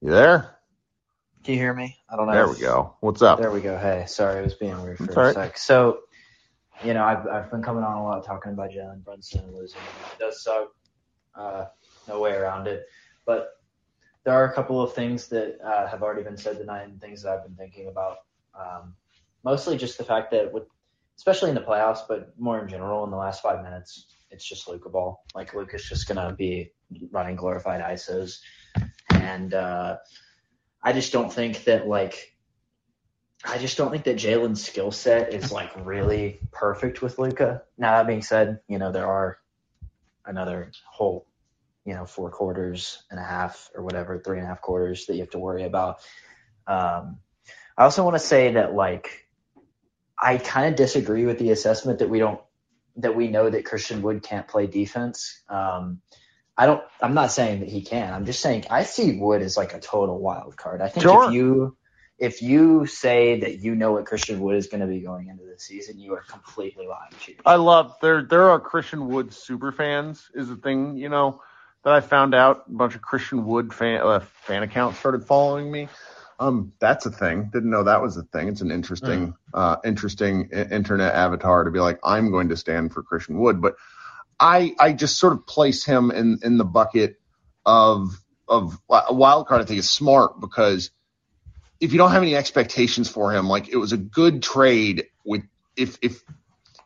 [0.02, 0.58] You there?
[1.44, 1.98] Can you hear me?
[2.10, 2.34] I don't know.
[2.34, 2.96] There we go.
[3.00, 3.40] What's up?
[3.40, 3.78] There we go.
[3.78, 5.34] Hey, sorry, I was being weird for That's a all right.
[5.34, 5.58] sec.
[5.58, 6.00] So,
[6.82, 9.82] you know, I've I've been coming on a lot talking about Jalen Brunson and losing.
[9.84, 10.70] It does suck.
[11.36, 11.66] Uh,
[12.08, 12.86] no way around it.
[13.26, 13.52] But
[14.24, 17.24] there are a couple of things that uh, have already been said tonight and things
[17.24, 18.18] that I've been thinking about.
[18.58, 18.96] Um,
[19.44, 20.64] mostly just the fact that with,
[21.18, 24.68] especially in the playoffs, but more in general in the last five minutes, it's just
[24.68, 25.24] Luka ball.
[25.36, 26.72] Like Luka's just gonna be
[27.12, 28.40] running glorified ISOs,
[29.12, 29.98] and uh,
[30.82, 32.36] I just don't think that like
[33.46, 37.64] I just don't think that Jalen's skill set is like really perfect with Luka.
[37.78, 39.38] Now that being said, you know there are
[40.26, 41.28] another whole,
[41.86, 45.14] you know, four quarters and a half or whatever, three and a half quarters that
[45.16, 46.00] you have to worry about.
[46.68, 47.20] Um,
[47.78, 49.28] I also want to say that like
[50.22, 52.40] I kind of disagree with the assessment that we don't
[52.98, 55.42] that we know that Christian Wood can't play defense.
[55.50, 56.02] Um,
[56.58, 56.84] I don't.
[57.02, 58.14] I'm not saying that he can.
[58.14, 60.82] I'm just saying I see Wood as like a total wild card.
[60.82, 61.26] I think Sure.
[61.26, 61.78] if you
[62.20, 65.44] if you say that you know what Christian Wood is going to be going into
[65.44, 67.48] the season, you are completely lying to yourself.
[67.48, 68.22] I love there.
[68.22, 70.30] There are Christian Wood super fans.
[70.36, 71.42] Is a thing you know
[71.84, 72.66] that I found out.
[72.68, 75.88] A bunch of Christian Wood fan uh, fan accounts started following me.
[76.40, 77.50] Um, that's a thing.
[77.54, 78.48] Didn't know that was a thing.
[78.48, 82.92] It's an interesting, uh, interesting i- internet avatar to be like, I'm going to stand
[82.92, 83.76] for Christian Wood, but
[84.40, 87.18] I, I just sort of place him in, in the bucket
[87.66, 88.10] of,
[88.48, 89.62] of a wild card.
[89.62, 90.90] I think is smart because
[91.80, 95.44] if you don't have any expectations for him, like it was a good trade with,
[95.78, 96.24] if, if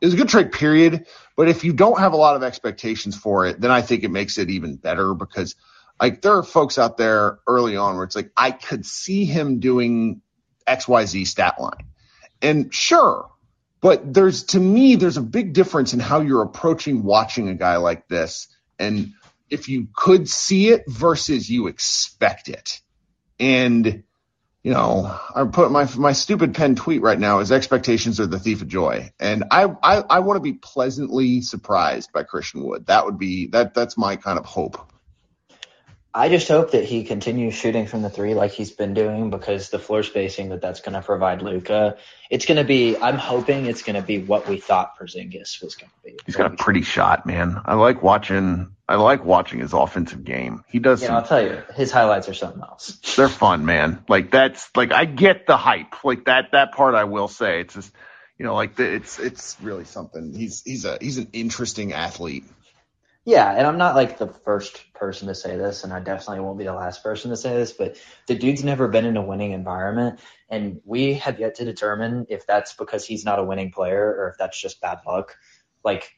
[0.02, 3.16] it was a good trade period, but if you don't have a lot of expectations
[3.16, 5.56] for it, then I think it makes it even better because
[6.00, 9.60] like there are folks out there early on where it's like I could see him
[9.60, 10.22] doing
[10.68, 11.88] XYZ stat line.
[12.42, 13.30] And sure,
[13.82, 17.78] but there's to me there's a big difference in how you're approaching watching a guy
[17.78, 19.14] like this and
[19.50, 22.82] if you could see it versus you expect it.
[23.40, 24.04] And
[24.68, 28.38] you know, I put my my stupid pen tweet right now is expectations are the
[28.38, 32.88] thief of joy, and I I, I want to be pleasantly surprised by Christian Wood.
[32.88, 34.92] That would be that that's my kind of hope.
[36.18, 39.70] I just hope that he continues shooting from the three like he's been doing because
[39.70, 41.98] the floor spacing that that's going to provide Luka,
[42.32, 42.98] it's going to be.
[42.98, 46.18] I'm hoping it's going to be what we thought Porzingis was going to be.
[46.26, 47.62] He's got a pretty shot, man.
[47.64, 48.76] I like watching.
[48.90, 50.64] I like watching his offensive game.
[50.70, 51.02] He does.
[51.04, 52.98] Yeah, some- I'll tell you, his highlights are something else.
[53.16, 54.04] they're fun, man.
[54.10, 56.04] Like that's like I get the hype.
[56.04, 57.62] Like that that part I will say.
[57.62, 57.94] It's just
[58.40, 60.34] you know like the, it's it's really something.
[60.34, 62.46] He's he's a he's an interesting athlete.
[63.28, 66.58] Yeah, and I'm not like the first person to say this, and I definitely won't
[66.58, 69.52] be the last person to say this, but the dude's never been in a winning
[69.52, 74.02] environment, and we have yet to determine if that's because he's not a winning player
[74.02, 75.36] or if that's just bad luck.
[75.84, 76.10] Like,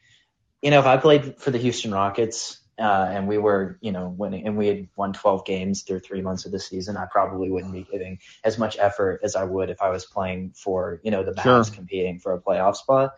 [0.62, 4.10] you know, if I played for the Houston Rockets uh, and we were, you know,
[4.16, 7.49] winning, and we had won 12 games through three months of the season, I probably
[7.49, 11.10] wouldn't be giving as much effort as I would if I was playing for, you
[11.10, 11.76] know, the Mavs Sure.
[11.76, 13.14] competing for a playoff spot.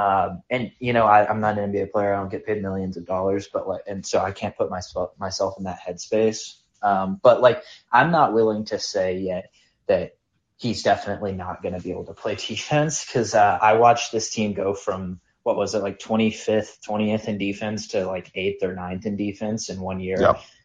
[0.00, 2.14] Um, and you know, I, I'm not an NBA player.
[2.14, 5.10] I don't get paid millions of dollars, but like, and so I can't put myself
[5.18, 6.54] myself in that headspace.
[6.82, 9.52] Um, but like, I'm not willing to say yet
[9.88, 10.12] that
[10.56, 14.30] he's definitely not going to be able to play defense because uh, I watched this
[14.30, 18.74] team go from what was it like 25th, 20th in defense to like eighth or
[18.74, 20.18] ninth in defense in one year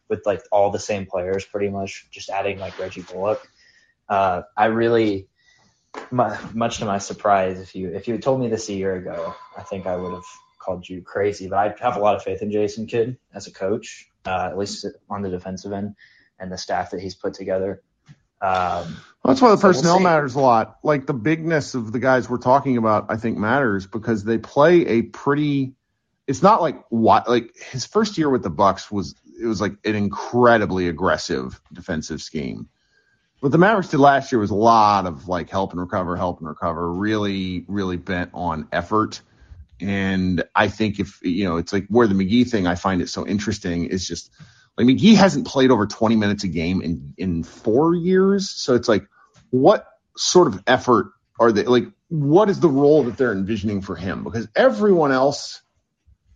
[0.08, 3.46] with like all the same players, pretty much just adding like Reggie Bullock.
[4.08, 5.28] Uh, I really
[6.10, 8.96] mu much to my surprise, if you if you had told me this a year
[8.96, 10.24] ago, I think I would have
[10.58, 11.48] called you crazy.
[11.48, 14.58] But I have a lot of faith in Jason Kidd as a coach, uh, at
[14.58, 15.94] least on the defensive end
[16.38, 17.82] and the staff that he's put together.
[18.40, 20.78] Um, That's why the So we'll personnel matters a lot.
[20.82, 24.86] Like the bigness of the guys we're talking about, I think matters because they play
[24.86, 25.74] a pretty.
[26.26, 29.76] It's not like what like his first year with the Bucks was it was like
[29.84, 32.68] an incredibly aggressive defensive scheme.
[33.40, 36.38] What the Mavericks did last year was a lot of like help and recover, help
[36.40, 39.20] and recover, really, really bent on effort.
[39.80, 43.08] And I think if you know, it's like where the McGee thing I find it
[43.08, 44.30] so interesting is just
[44.78, 48.88] like McGee hasn't played over 20 minutes a game in in four years, so it's
[48.88, 49.06] like
[49.50, 51.84] what sort of effort are they like?
[52.08, 54.24] What is the role that they're envisioning for him?
[54.24, 55.60] Because everyone else,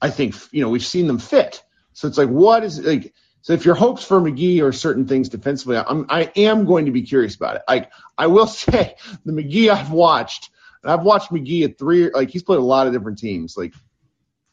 [0.02, 1.62] I think you know we've seen them fit.
[1.92, 3.14] So it's like what is like.
[3.42, 6.92] So if your hopes for McGee are certain things defensively, I'm I am going to
[6.92, 7.62] be curious about it.
[7.68, 10.50] Like I will say the McGee I've watched,
[10.82, 13.56] and I've watched McGee at three like he's played a lot of different teams.
[13.56, 13.74] Like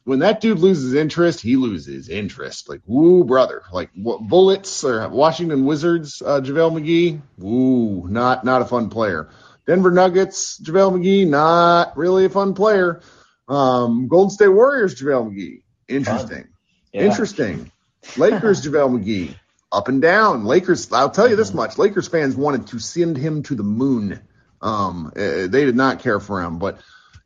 [0.07, 2.69] when that dude loses interest, he loses interest.
[2.69, 3.63] Like, woo, brother.
[3.73, 9.29] Like what, Bullets or Washington Wizards, uh, JaVale McGee, woo, not not a fun player.
[9.65, 13.01] Denver Nuggets, JaVale McGee, not really a fun player.
[13.49, 16.47] Um, Golden State Warriors, JaVale McGee, interesting,
[16.93, 17.01] yeah.
[17.01, 17.69] interesting.
[18.15, 19.35] Lakers, JaVale McGee,
[19.71, 20.45] up and down.
[20.45, 24.21] Lakers, I'll tell you this much: Lakers fans wanted to send him to the moon.
[24.61, 26.79] Um, eh, they did not care for him, but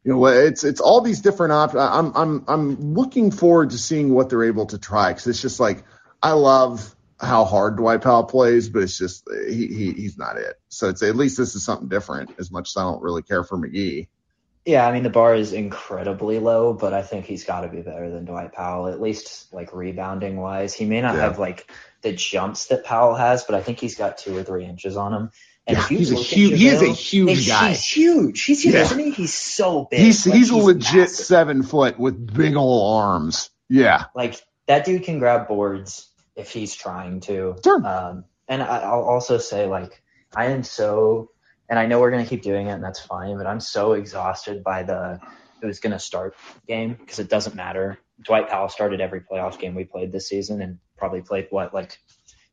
[0.04, 1.84] you know, it's it's all these different options.
[1.84, 5.60] I'm I'm I'm looking forward to seeing what they're able to try because it's just
[5.60, 5.84] like
[6.22, 10.56] I love how hard Dwight Powell plays, but it's just he, he he's not it.
[10.70, 12.32] So it's at least this is something different.
[12.40, 14.08] As much as I don't really care for McGee.
[14.66, 17.82] Yeah, I mean the bar is incredibly low, but I think he's got to be
[17.82, 20.74] better than Dwight Powell, at least like rebounding wise.
[20.74, 21.22] He may not Yeah.
[21.22, 21.72] have like
[22.04, 25.14] the jumps that Powell has, but I think he's got two or three inches on
[25.14, 25.32] him.
[25.68, 27.70] And Yeah, he's a huge- he is a huge guy.
[27.70, 28.44] He's huge.
[28.44, 28.82] He's huge, Yeah.
[28.82, 29.10] isn't he?
[29.12, 30.00] He's so big.
[30.00, 31.26] He's Like, he's a legit massive.
[31.26, 33.50] seven foot with big ol' arms.
[33.70, 37.56] Yeah, Like that dude can grab boards if he's trying to.
[37.64, 37.86] Sure.
[37.86, 40.02] Um, and I, I'll also say like
[40.36, 41.31] I am so,
[41.72, 43.38] and I know we're gonna keep doing it, and that's fine.
[43.38, 45.20] But I'm so exhausted by the
[45.62, 46.36] who's gonna start
[46.68, 47.98] game because it doesn't matter.
[48.22, 51.98] Dwight Powell started every playoff game we played this season, and probably played what like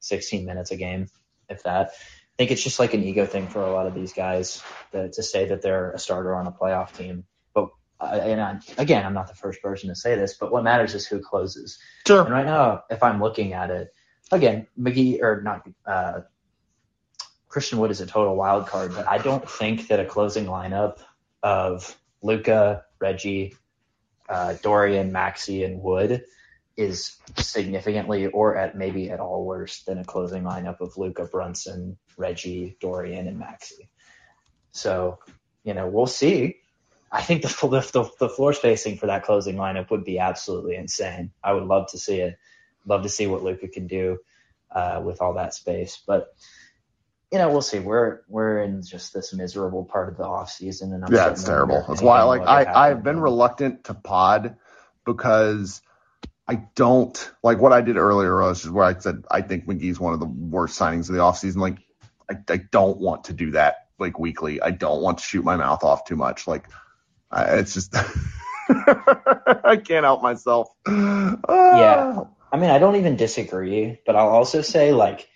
[0.01, 1.09] 16 minutes a game,
[1.49, 1.89] if that.
[1.89, 4.63] I think it's just like an ego thing for a lot of these guys
[4.93, 7.25] that, to say that they're a starter on a playoff team.
[7.53, 10.63] But I, and I, again, I'm not the first person to say this, but what
[10.63, 11.81] matters is who closes.
[12.07, 12.23] Sure.
[12.23, 13.89] And right now, if I'm looking at it,
[14.31, 16.21] again, McGee or not, uh,
[17.59, 20.99] Christian Wood is a total wild card, but I don't think that a closing lineup
[21.43, 23.57] of Luka, Reggie,
[24.29, 26.23] uh, Dorian, Maxi, and Wood
[26.77, 31.99] is significantly or at maybe at all worse than a closing lineup of Luka, Brunson,
[32.17, 33.89] Reggie, Dorian, and Maxi.
[34.71, 35.19] So,
[35.65, 36.59] you know, we'll see.
[37.11, 37.49] I think the,
[37.93, 41.33] the, the floor spacing for that closing lineup would be absolutely insane.
[41.43, 42.39] I would love to see it.
[42.87, 44.19] Love to see what Luka can do
[44.71, 46.01] uh, with all that space.
[46.07, 46.29] But
[47.33, 47.79] you know, we'll see.
[47.79, 51.45] We're we're in just this miserable part of the off season, and I'm Yeah, it's
[51.45, 51.85] terrible.
[51.87, 54.57] That's why, like, I I've been reluctant to pod
[55.05, 55.83] because
[56.47, 58.41] I don't like what I did earlier.
[58.41, 61.21] Was just where I said I think McGee's one of the worst signings of the
[61.21, 61.61] off season.
[61.61, 61.79] Like,
[62.31, 64.63] I, I don't want to do that like weekly.
[64.63, 66.47] I don't want to shoot my mouth off too much.
[66.47, 66.67] Like,
[67.31, 67.95] I, it's just
[68.71, 70.69] I can't help myself.
[70.87, 72.25] Yeah.
[72.51, 75.29] I mean, I don't even disagree, but I'll also say like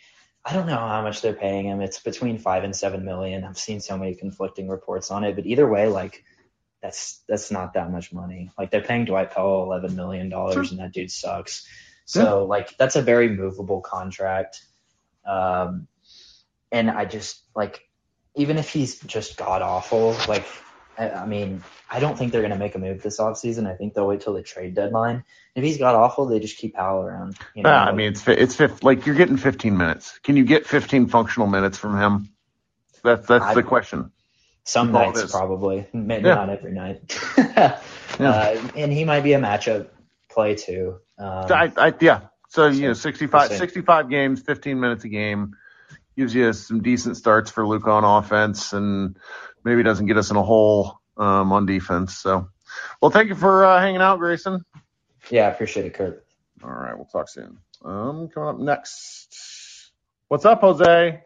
[0.44, 1.80] I don't know how much they're paying him.
[1.80, 3.44] It's between five and seven million.
[3.44, 6.24] I've seen so many conflicting reports on it, but either way, like
[6.82, 8.50] that's that's not that much money.
[8.58, 11.66] Like they're paying Dwight Powell eleven million dollars, and that dude sucks.
[12.06, 14.64] So like that's a very movable contract.
[15.24, 15.86] Um,
[16.72, 17.88] and I just like
[18.34, 20.44] even if he's just god awful, like
[20.98, 23.66] I, I mean, I don't think they're going to make a move this offseason.
[23.70, 25.24] I think they'll wait till the trade deadline.
[25.54, 27.36] If he's got awful, they just keep Powell around.
[27.54, 30.18] You know, Yeah, I mean, it's it's like you're getting 15 minutes.
[30.22, 32.28] Can you get 15 functional minutes from him?
[33.02, 34.12] That's that's I- the question.
[34.64, 36.34] some it nights probably, maybe Yeah.
[36.34, 37.18] not every night.
[38.20, 39.88] uh, and he might be a matchup
[40.30, 40.98] play too.
[41.18, 42.20] Um, I, I, yeah.
[42.48, 45.54] So you know, So, 65, 65 games, 15 minutes a game
[46.16, 49.16] gives you some decent starts for Luka on offense, and
[49.64, 52.16] maybe doesn't get us in a hole um, on defense.
[52.16, 52.48] So,
[53.00, 54.64] well, thank you for uh, hanging out, Grayson.
[55.30, 56.24] yeah, I appreciate it, Kirk.
[56.62, 57.58] All right, we'll talk soon.
[57.84, 59.90] Um, coming up next,
[60.28, 61.20] what's up, Jose?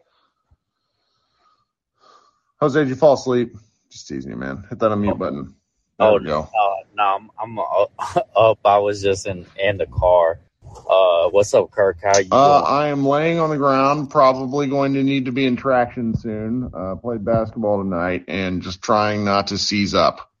[2.59, 3.55] Jose, did you fall asleep?
[3.91, 4.65] Just teasing you, man.
[4.69, 5.55] Hit that unmute button.
[5.99, 6.41] There Oh we go.
[6.41, 8.59] Uh, no, I'm, I'm uh, up.
[8.65, 10.39] I was just in in the car.
[10.89, 11.97] Uh, what's up, Kirk?
[12.03, 15.45] Uh, How you I am laying on the ground, probably going to need to be
[15.45, 16.71] in traction soon.
[16.73, 20.31] Uh, played basketball tonight and just trying not to seize up.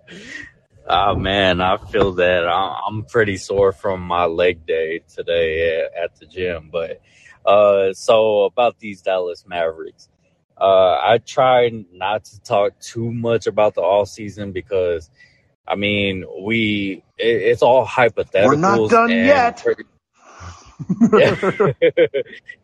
[0.88, 2.46] oh man, I feel that.
[2.46, 6.70] I'm pretty sore from my leg day today at, the gym.
[6.72, 7.00] But
[7.44, 10.08] uh, so about these Dallas Mavericks,
[10.56, 15.10] uh, I try not to talk too much about the off season because.
[15.68, 18.46] I mean, we it, it's all hypotheticals.
[18.46, 19.64] We're not done and yet.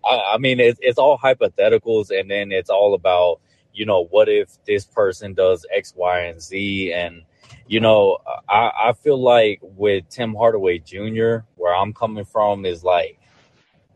[0.04, 3.40] I, I mean, it's, it's all hypotheticals, and then it's all about,
[3.72, 7.22] you know, what if this person does X, Y, and Z, and
[7.66, 12.84] you know, I, I feel like with Tim Hardaway Jr., where I'm coming from is
[12.84, 13.18] like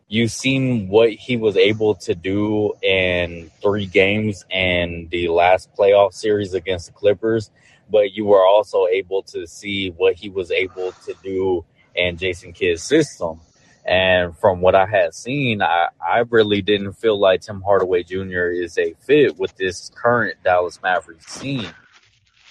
[0.09, 6.15] you've seen what he was able to do in three games and the last playoff
[6.15, 7.51] series against the Clippers,
[7.91, 11.65] but you were also able to see what he was able to do
[11.95, 13.41] in Jason Kidd's system.
[13.85, 18.49] And from what I had seen, I, I really didn't feel like Tim Hardaway Jr.
[18.49, 21.67] is a fit with this current Dallas Mavericks team.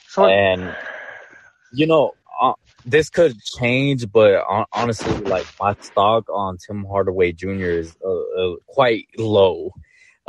[0.08, 0.76] So And,
[1.72, 2.54] you know, uh,
[2.86, 7.48] this could change, but hon- honestly, like my stock on Tim Hardaway Jr.
[7.48, 9.74] is uh, uh, quite low.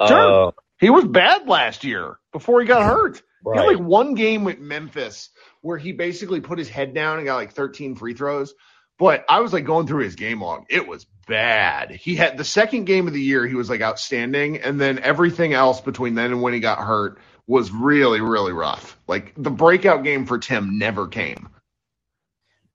[0.06, 0.48] Sure.
[0.48, 3.22] Uh, he was bad last year before he got hurt.
[3.44, 5.30] He had like one game with Memphis
[5.62, 8.54] where he basically put his head down and got like 13 free throws.
[8.98, 10.64] But I was like going through his game log.
[10.68, 11.92] It was bad.
[11.92, 14.58] He had the second game of the year, he was like outstanding.
[14.58, 18.98] And then everything else between then and when he got hurt was really, really rough.
[19.06, 21.48] Like the breakout game for Tim never came.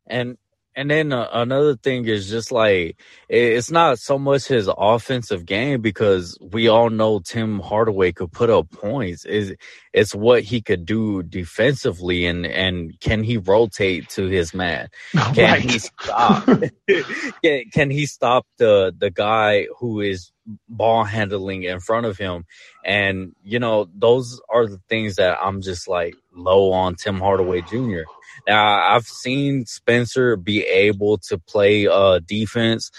[0.08, 0.38] And
[0.76, 2.98] and then uh, another thing is just like
[3.30, 8.32] it- it's not so much his offensive game because we all know Tim Hardaway could
[8.34, 9.26] put up points.
[9.26, 9.56] Is
[9.94, 14.90] it's what he could do defensively and and can he rotate to his man?
[15.34, 16.46] Can he stop?
[17.44, 20.32] can, can he stop the the guy who is
[20.70, 22.46] ball handling in front of him?
[22.86, 27.62] And you know, those are the things that I'm just like low on Tim Hardaway
[27.64, 28.04] Jr.
[28.48, 32.92] Now I've seen Spencer be able to play uh defense.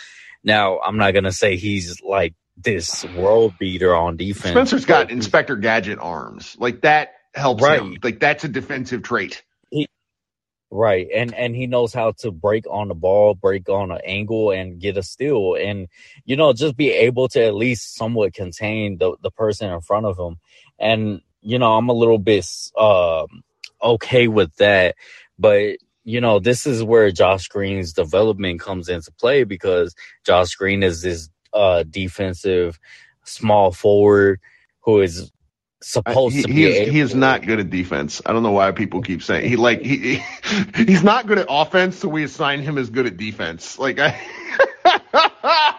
[0.45, 4.49] Now I'm not gonna say he's like this world beater on defense.
[4.51, 6.57] Spencer's got Inspector Gadget arms.
[6.59, 7.81] Like that helps Right.
[7.81, 7.99] him.
[8.03, 9.43] Like that's a defensive trait.
[10.71, 14.53] Right, and and he knows how to break on the ball, break on an angle,
[14.53, 15.89] and get a steal, and
[16.27, 20.07] you know just be able to at least somewhat contain the the person in front
[20.07, 20.39] of him.
[20.79, 22.47] And you know I'm a little bit
[22.79, 23.45] um
[23.83, 24.97] okay with that,
[25.39, 30.83] but you know this is where Josh Green's development comes into play because Josh Green
[30.83, 32.79] is this uh defensive
[33.25, 34.41] small forward
[34.81, 35.31] who is
[35.83, 38.23] supposed he, to be he is he is not good at defense.
[38.25, 40.23] I don't know why people keep saying he like he, he
[40.85, 43.79] he's not good at offense, so we assign him as good at defense.
[43.79, 44.11] Like I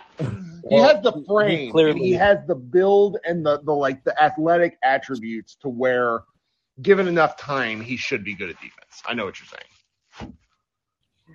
[0.70, 4.78] he has the frame, clearly- he has the build and the the like the athletic
[4.84, 6.22] attributes to where
[6.82, 9.02] given enough time he should be good at defense.
[9.06, 10.36] I know what you're saying.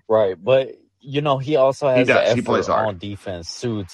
[0.09, 2.35] Right, but you know he also has He does.
[2.35, 2.89] He plays hard.
[2.89, 3.61] on defense.
[3.61, 3.85] To,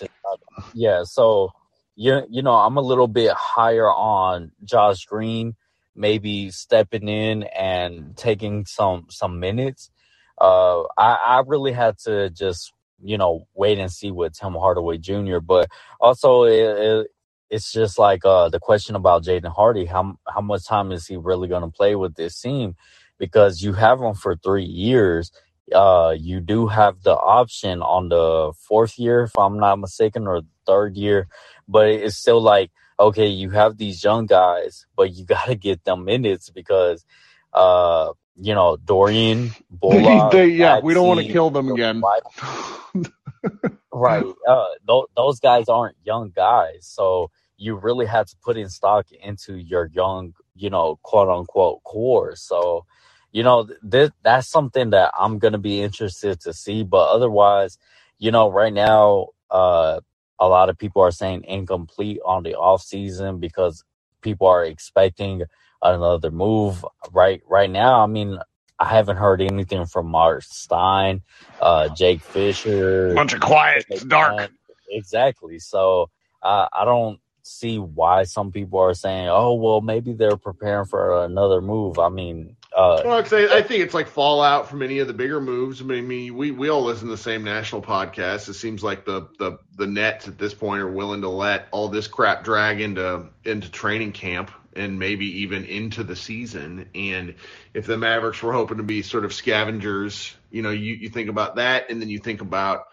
[0.74, 1.52] yeah, so
[1.94, 5.56] you you know I'm a little bit higher on Josh Green,
[5.94, 9.90] maybe stepping in and taking some some minutes.
[10.38, 12.72] Uh, I I really had to just
[13.02, 15.38] you know wait and see with Tim Hardaway Jr.
[15.38, 15.70] But
[16.00, 17.06] also it, it,
[17.50, 19.86] it's just like uh the question about Jaden Hardy.
[19.86, 22.76] How how much time is he really going to play with this team?
[23.18, 25.30] Because you have him for three years
[25.74, 30.42] uh you do have the option on the fourth year if i'm not mistaken or
[30.66, 31.28] third year
[31.68, 32.70] but it's still like
[33.00, 37.04] okay you have these young guys but you got to get them minutes because
[37.54, 42.06] uh you know dorian Bullock, They- yeah, we don't want to kill them again.
[43.92, 47.26] right uh th- those guys aren't young guys so
[47.58, 52.36] you really have to put in stock into your young, you know, quote unquote core.
[52.36, 52.86] So,
[53.32, 56.84] you know, th- that's something that I'm going to be interested to see.
[56.84, 57.78] But otherwise,
[58.18, 60.00] you know, right now, uh,
[60.40, 63.84] a lot of people are saying incomplete on the off season because
[64.22, 65.44] people are expecting
[65.82, 68.02] another move right right now.
[68.02, 68.38] I mean,
[68.78, 71.22] I haven't heard anything from Marc Stein,
[71.60, 73.14] uh, Jake Fischer.
[73.14, 74.50] Bunch of quiet, it's dark.
[74.90, 75.58] Exactly.
[75.58, 76.10] So
[76.42, 81.24] uh, I don't see why some people are saying, "Oh, well, maybe they're preparing for
[81.24, 85.06] another move." I mean, uh, well, I'd I think it's like fallout from any of
[85.06, 85.80] the bigger moves.
[85.80, 88.48] I mean, we we all listen to the same national podcast.
[88.48, 91.88] It seems like the the the Nets at this point are willing to let all
[91.88, 96.88] this crap drag into into training camp and maybe even into the season.
[96.94, 97.34] And
[97.74, 101.28] if the Mavericks were hoping to be sort of scavengers, you know, you you think
[101.28, 102.84] about that, and then you think about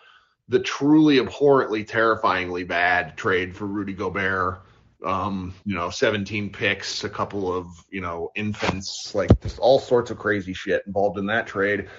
[0.50, 4.62] the truly abhorrently, terrifyingly bad trade for Rudy Gobert.
[5.06, 10.12] Um, you know, 17 picks, a couple of, you know, infants, like just all sorts
[10.12, 11.90] of crazy shit involved in that trade.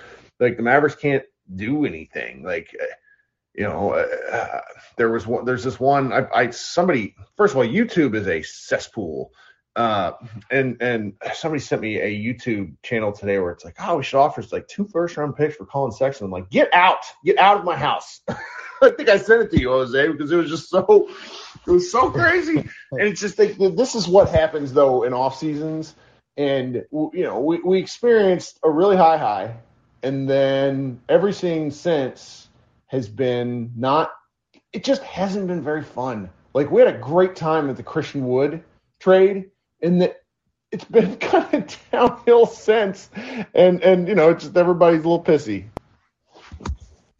[0.40, 1.22] Like the Mavericks can't
[1.54, 2.42] do anything.
[2.42, 2.74] Like,
[3.54, 4.60] you know, uh,
[4.96, 8.40] there was one, there's this one, I, I, somebody, first of all, YouTube is a
[8.40, 9.32] cesspool
[9.76, 10.12] uh,
[10.50, 14.18] and and somebody sent me a YouTube channel today where it's like, oh, we should
[14.18, 16.26] offer it's like two first round picks for Colin Sexton.
[16.26, 18.20] I'm like, get out, get out of my house.
[18.28, 21.08] I think I sent it to you, Jose, because it was just so
[21.66, 22.58] it was so crazy.
[22.92, 25.94] and it's just like this is what happens though in off seasons,
[26.36, 29.56] and you know we we experienced a really high high,
[30.04, 32.48] and then everything since
[32.86, 34.12] has been not.
[34.72, 36.30] It just hasn't been very fun.
[36.52, 38.62] Like we had a great time at the Christian Wood
[39.00, 39.50] trade
[39.84, 40.22] and that
[40.72, 43.08] it's been kind of downhill since,
[43.54, 45.66] and and you know, it's just everybody's a little pissy.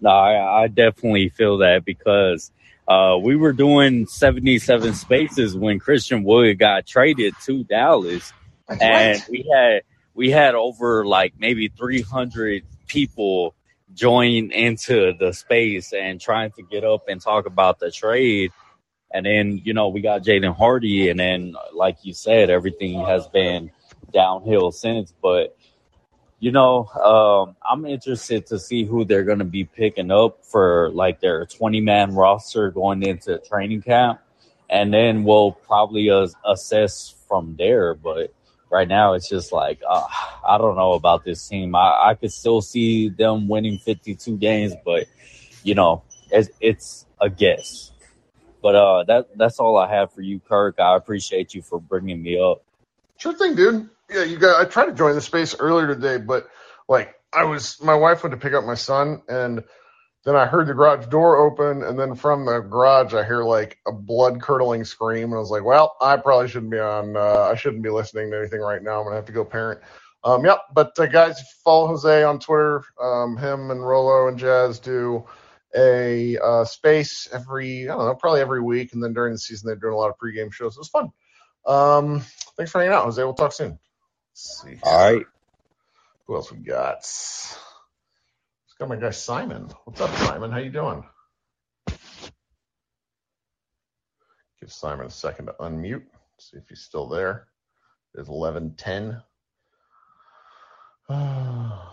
[0.00, 2.50] No, I, I definitely feel that because
[2.88, 8.32] uh, we were doing 77 spaces when Christian Wood got traded to Dallas,
[8.68, 9.28] That's and right.
[9.30, 9.82] we had
[10.14, 13.54] we had over like maybe 300 people
[13.94, 18.52] join into the space and trying to get up and talk about the trade.
[19.14, 21.08] And then, you know, we got Jaden Hardy.
[21.08, 23.70] And then, like you said, everything has been
[24.12, 25.14] downhill since.
[25.22, 25.56] But,
[26.40, 30.90] you know, um, I'm interested to see who they're going to be picking up for
[30.90, 34.20] like their 20 man roster going into training camp.
[34.68, 37.94] And then we'll probably uh, assess from there.
[37.94, 38.34] But
[38.68, 40.08] right now, it's just like, uh,
[40.44, 41.76] I don't know about this team.
[41.76, 45.06] I, I could still see them winning 52 games, but,
[45.62, 46.02] you know,
[46.32, 47.92] it's, it's a guess.
[48.64, 50.80] But uh, that that's all I have for you, Kirk.
[50.80, 52.64] I appreciate you for bringing me up.
[53.18, 53.90] Sure thing, dude.
[54.08, 54.58] Yeah, you got.
[54.58, 56.48] I tried to join the space earlier today, but
[56.88, 59.62] like I was, my wife went to pick up my son, and
[60.24, 63.76] then I heard the garage door open, and then from the garage I hear like
[63.86, 67.18] a blood curdling scream, and I was like, well, I probably shouldn't be on.
[67.18, 69.00] Uh, I shouldn't be listening to anything right now.
[69.00, 69.82] I'm gonna have to go parent.
[70.24, 70.60] Um, yep.
[70.72, 72.82] But uh, guys, follow Jose on Twitter.
[72.98, 75.26] Um, him and Rolo and Jazz do
[75.76, 79.66] a uh, space every I don't know probably every week, and then during the season
[79.66, 80.76] they're doing a lot of pregame shows.
[80.76, 81.10] It was fun.
[81.66, 82.22] Um,
[82.56, 83.22] thanks for hanging out, Jose.
[83.22, 83.78] We'll talk soon.
[84.32, 84.78] Let's see.
[84.82, 85.26] All right.
[86.26, 86.96] Who else we got?
[86.96, 87.58] Let's
[88.78, 89.68] got my guy Simon.
[89.84, 90.50] What's up, Simon?
[90.50, 91.04] How you doing?
[94.60, 96.04] Give Simon a second to unmute.
[96.38, 97.48] See if he's still there.
[98.14, 99.22] It's eleven ten.
[101.08, 101.92] All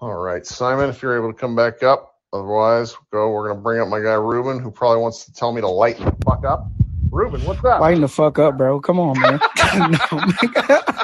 [0.00, 2.15] right, Simon, if you're able to come back up.
[2.36, 3.30] Otherwise, go.
[3.30, 6.04] We're gonna bring up my guy Ruben, who probably wants to tell me to lighten
[6.04, 6.68] the fuck up.
[7.10, 7.80] Ruben, what's up?
[7.80, 8.80] Lighten the fuck up, bro.
[8.80, 9.40] Come on, man.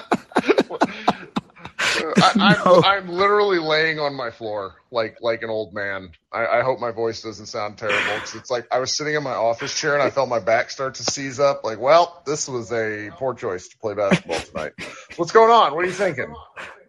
[2.23, 2.83] I, I'm, No.
[2.85, 6.11] I'm literally laying on my floor like like an old man.
[6.33, 9.23] I, I hope my voice doesn't sound terrible because it's like I was sitting in
[9.23, 11.65] my office chair and I felt my back start to seize up.
[11.65, 14.73] Like, well, this was a poor choice to play basketball tonight.
[15.17, 15.75] What's going on?
[15.75, 16.35] What are you thinking?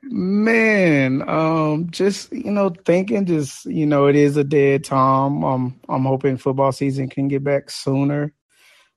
[0.05, 5.43] Man, um, just you know, thinking, just you know, it is a dead time.
[5.43, 8.33] Um, I'm hoping football season can get back sooner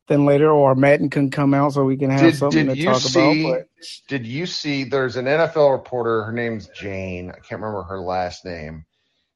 [0.08, 2.84] than later, or Madden can come out so we can have Did, something did to
[2.84, 3.44] talk see?
[3.44, 3.60] about.
[3.60, 3.68] But
[4.08, 4.84] Did you see?
[4.84, 6.24] There's an NFL reporter.
[6.24, 7.30] Her name's Jane.
[7.30, 8.84] I can't remember her last name.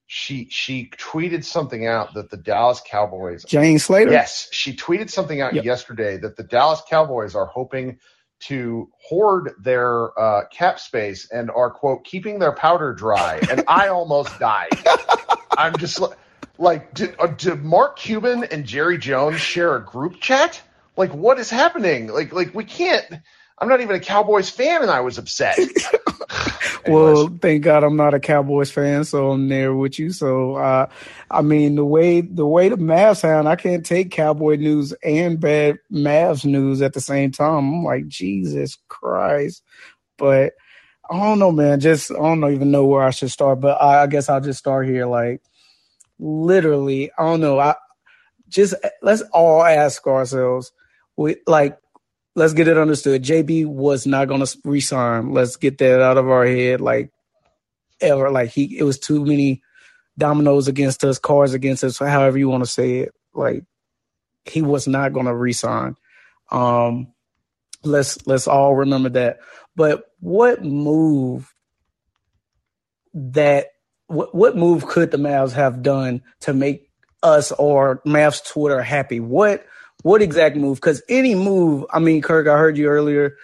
[0.08, 5.40] She she tweeted something out that the Dallas Cowboys Jane Slater, Yes, she tweeted something
[5.40, 5.64] out Yep.
[5.64, 7.98] yesterday that the Dallas Cowboys are hoping
[8.40, 13.40] to hoard their uh, cap space and are quote keeping their powder dry.
[13.50, 14.70] And I almost died.
[15.56, 16.08] I'm just li-
[16.58, 20.60] like, did, uh, did Mark Cuban and Jerry Jones share a group chat?
[20.96, 22.08] Like, what is happening?
[22.08, 23.06] Like, like we can't.
[23.60, 25.58] I'm not even a Cowboys fan, and I was upset.
[26.86, 30.12] well, thank God I'm not a Cowboys fan, so I'm there with you.
[30.12, 30.86] So, uh,
[31.30, 35.38] I mean, the way the way the Mavs sound, I can't take Cowboy news and
[35.38, 37.74] bad Mavs news at the same time.
[37.74, 39.62] I'm like, Jesus Christ!
[40.16, 40.54] But
[41.10, 41.80] I don't know, man.
[41.80, 43.60] Just I don't even know where I should start.
[43.60, 45.06] But I, I guess I'll just start here.
[45.06, 45.42] Like,
[46.18, 47.58] literally, I don't know.
[47.58, 47.74] I
[48.48, 50.72] just let's all ask ourselves.
[51.16, 51.76] We like
[52.40, 53.22] let's get it understood.
[53.22, 55.34] JB was not going to resign.
[55.34, 56.80] Let's get that out of our head.
[56.80, 57.10] Like
[58.00, 59.62] ever, like he, it was too many
[60.16, 63.12] dominoes against us, cards against us, however you want to say it.
[63.34, 63.64] Like
[64.46, 65.96] he was not going to resign.
[66.50, 67.12] Um,
[67.84, 69.40] let's let's all remember that.
[69.76, 71.52] But what move
[73.12, 73.66] that
[74.06, 76.88] what what move could the Mavs have done to make
[77.22, 79.20] us or Mavs Twitter happy?
[79.20, 79.66] What
[80.02, 80.78] what exact move?
[80.78, 83.36] Because any move, I mean, Kirk, I heard you earlier,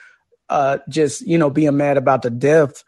[0.48, 2.84] uh, just you know, being mad about the depth.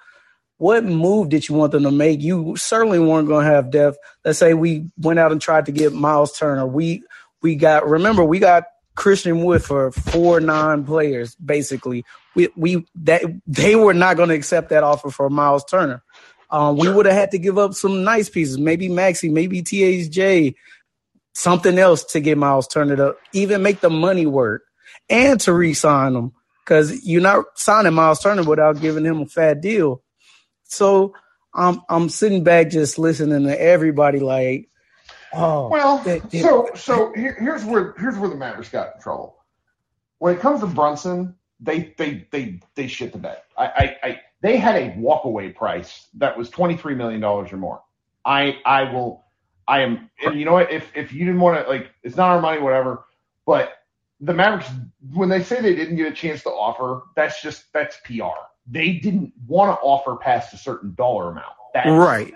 [0.59, 2.21] What move did you want them to make?
[2.21, 3.99] You certainly weren't going to have depth.
[4.25, 6.67] Let's say we went out and tried to get Miles Turner.
[6.67, 7.03] We
[7.43, 8.65] we got remember we got
[8.97, 12.05] Christian Wood for four nine players basically.
[12.35, 16.03] We we that they were not going to accept that offer for Miles Turner.
[16.51, 20.55] Um, we would have had to give up some nice pieces, maybe Maxi, maybe THJ,
[21.35, 24.63] something else to get Miles Turner up, even make the money work
[25.09, 26.33] and to re-sign him
[26.65, 30.03] because you're not signing Miles Turner without giving him a fat deal.
[30.65, 31.15] So
[31.55, 34.69] I'm I'm sitting back just listening to everybody like,
[35.33, 39.01] oh, well, they, they, so so here, here's where here's where the Mavericks got in
[39.01, 39.37] trouble.
[40.19, 43.39] When it comes to Brunson, they they they they shit the bed.
[43.57, 47.57] I I, I they had a walkaway price that was twenty three million dollars or
[47.57, 47.83] more.
[48.25, 49.25] I I will
[49.69, 50.73] I am, and you know what?
[50.73, 53.05] If if you didn't want to, like, it's not our money, whatever.
[53.47, 53.75] But
[54.21, 54.69] the Mavericks,
[55.13, 58.41] when they say they didn't get a chance to offer, that's just that's PR.
[58.67, 61.53] They didn't want to offer past a certain dollar amount.
[61.75, 62.33] That's right.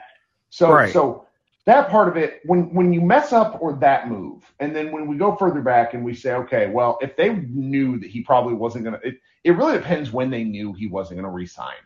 [0.51, 0.93] So right.
[0.93, 1.27] so
[1.65, 5.07] that part of it, when when you mess up or that move, and then when
[5.07, 8.55] we go further back and we say, okay, well, if they knew that he probably
[8.55, 11.77] wasn't gonna, it, it really depends when they knew he wasn't gonna resign.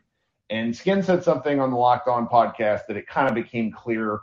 [0.51, 4.21] And Skin said something on the Locked On podcast that it kind of became clear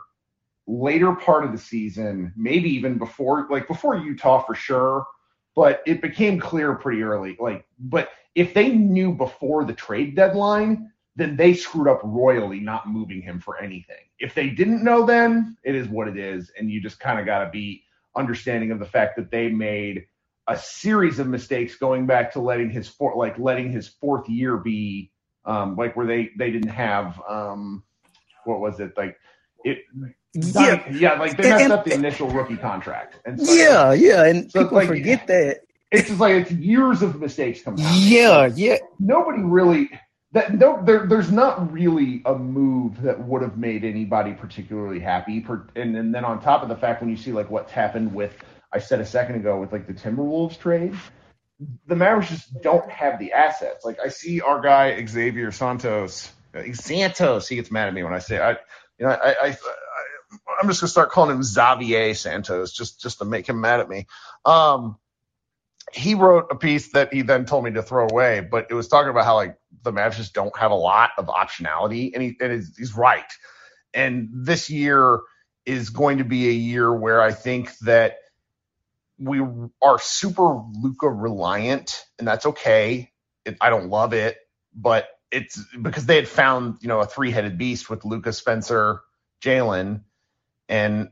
[0.66, 5.06] later part of the season, maybe even before, like before Utah for sure,
[5.54, 7.36] but it became clear pretty early.
[7.38, 12.88] Like, but if they knew before the trade deadline, then they screwed up royally not
[12.88, 13.96] moving him for anything.
[14.18, 16.50] If they didn't know then, it is what it is.
[16.58, 17.84] And you just kind of got to be
[18.16, 20.06] understanding of the fact that they made
[20.48, 24.56] a series of mistakes going back to letting his four, like letting his fourth year
[24.56, 25.10] be
[25.46, 27.82] um, like where they they didn't have um,
[28.44, 29.16] what was it like
[29.64, 29.78] it
[30.34, 33.20] yeah, yeah, like they messed and, up the initial rookie contract.
[33.24, 35.60] And so, yeah, yeah, and so people like, forget that.
[35.90, 37.84] It's just like it's years of mistakes coming.
[37.92, 38.78] Yeah, yeah.
[38.98, 39.90] Nobody really
[40.34, 45.40] that no, there, there's not really a move that would have made anybody particularly happy.
[45.40, 48.12] Per, and, and then on top of the fact, when you see like what's happened
[48.12, 48.34] with,
[48.72, 50.94] I said a second ago with like the Timberwolves trade,
[51.86, 53.84] the Mavericks just don't have the assets.
[53.84, 56.32] Like I see our guy Xavier Santos,
[56.72, 58.56] Santos, he gets mad at me when I say I,
[58.98, 59.56] you know, I, I
[60.60, 63.88] I'm just gonna start calling him Xavier Santos just just to make him mad at
[63.88, 64.06] me.
[64.44, 64.96] Um,
[65.92, 68.88] he wrote a piece that he then told me to throw away, but it was
[68.88, 72.36] talking about how like the Mavs just don't have a lot of optionality, and he
[72.40, 73.24] and he's right.
[73.94, 75.20] And this year
[75.66, 78.16] is going to be a year where I think that
[79.18, 79.40] we
[79.82, 83.10] are super Luka reliant, and that's okay.
[83.44, 84.38] It, I don't love it,
[84.74, 89.00] but it's because they had found you know a three headed beast with Luka Spencer,
[89.42, 90.02] Jalen,
[90.68, 91.10] and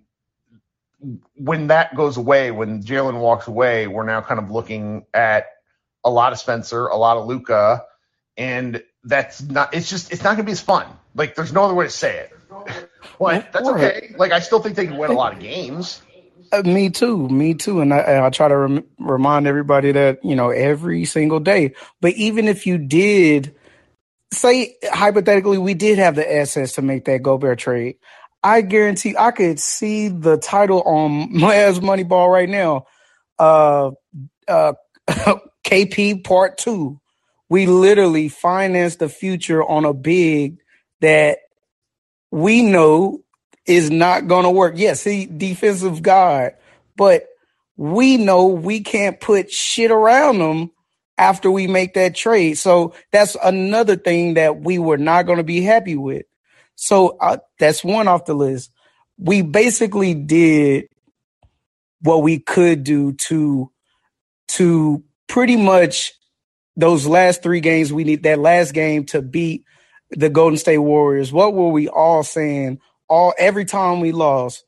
[1.34, 5.46] when that goes away, when Jalen walks away, we're now kind of looking at
[6.04, 7.84] a lot of Spencer, a lot of Luka,
[8.36, 9.74] and that's not.
[9.74, 10.86] It's just it's not going to be as fun.
[11.14, 12.32] Like there's no other way to say it.
[13.18, 14.14] But that's okay.
[14.16, 16.02] Like I still think they can win a lot of games.
[16.52, 20.36] Uh, me too, me too, and I, I try to rem- remind everybody that you
[20.36, 21.74] know every single day.
[22.00, 23.54] But even if you did
[24.32, 27.96] say hypothetically, we did have the assets to make that Gobert trade.
[28.42, 32.86] I guarantee I could see the title on Mavs Moneyball right now.
[33.38, 33.92] Uh,
[34.48, 34.72] uh,
[35.64, 37.00] KP Part Two.
[37.48, 40.58] We literally finance the future on a big
[41.00, 41.38] that
[42.30, 43.22] we know
[43.66, 44.74] is not going to work.
[44.76, 46.54] Yes, he defensive guard,
[46.96, 47.26] but
[47.76, 50.70] we know we can't put shit around them
[51.18, 52.54] after we make that trade.
[52.54, 56.24] So that's another thing that we were not going to be happy with.
[56.76, 58.70] So uh, that's one off the list.
[59.18, 60.86] We basically did
[62.00, 63.70] what we could do to
[64.48, 66.12] to pretty much
[66.76, 69.64] those last three games, we need that last game to beat
[70.10, 71.32] the Golden State Warriors.
[71.32, 72.80] What were we all saying?
[73.08, 74.64] All every time we lost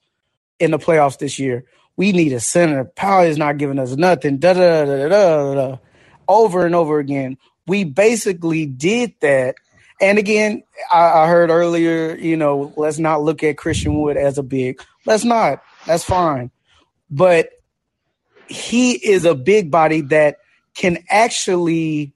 [0.59, 1.65] in the playoffs this year,
[1.97, 2.85] we need a center.
[2.85, 4.39] Powell is not giving us nothing.
[4.39, 5.77] Da da da da da da.
[6.29, 9.57] Over and over again, we basically did that.
[10.01, 14.39] And again, I, I heard earlier, you know, let's not look at Christian Wood as
[14.39, 14.83] a big.
[15.07, 15.63] Let's not.
[15.87, 16.51] That's fine.
[17.11, 17.51] But
[18.49, 20.39] he is a big body that
[20.75, 22.13] can actually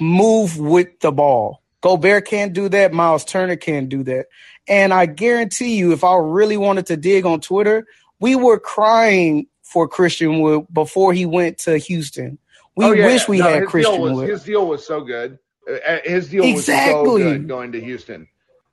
[0.00, 1.62] move with the ball.
[1.82, 2.92] Gobert can't do that.
[2.92, 4.26] Miles Turner can't do that.
[4.68, 7.86] And I guarantee you, if I really wanted to dig on Twitter,
[8.20, 12.38] we were crying for Christian Wood before he went to Houston.
[12.76, 14.28] We Oh, yeah, wish we no, had Christian deal was, Wood.
[14.28, 15.38] His deal was so good.
[15.68, 18.28] Uh, His deal was so good going to Houston.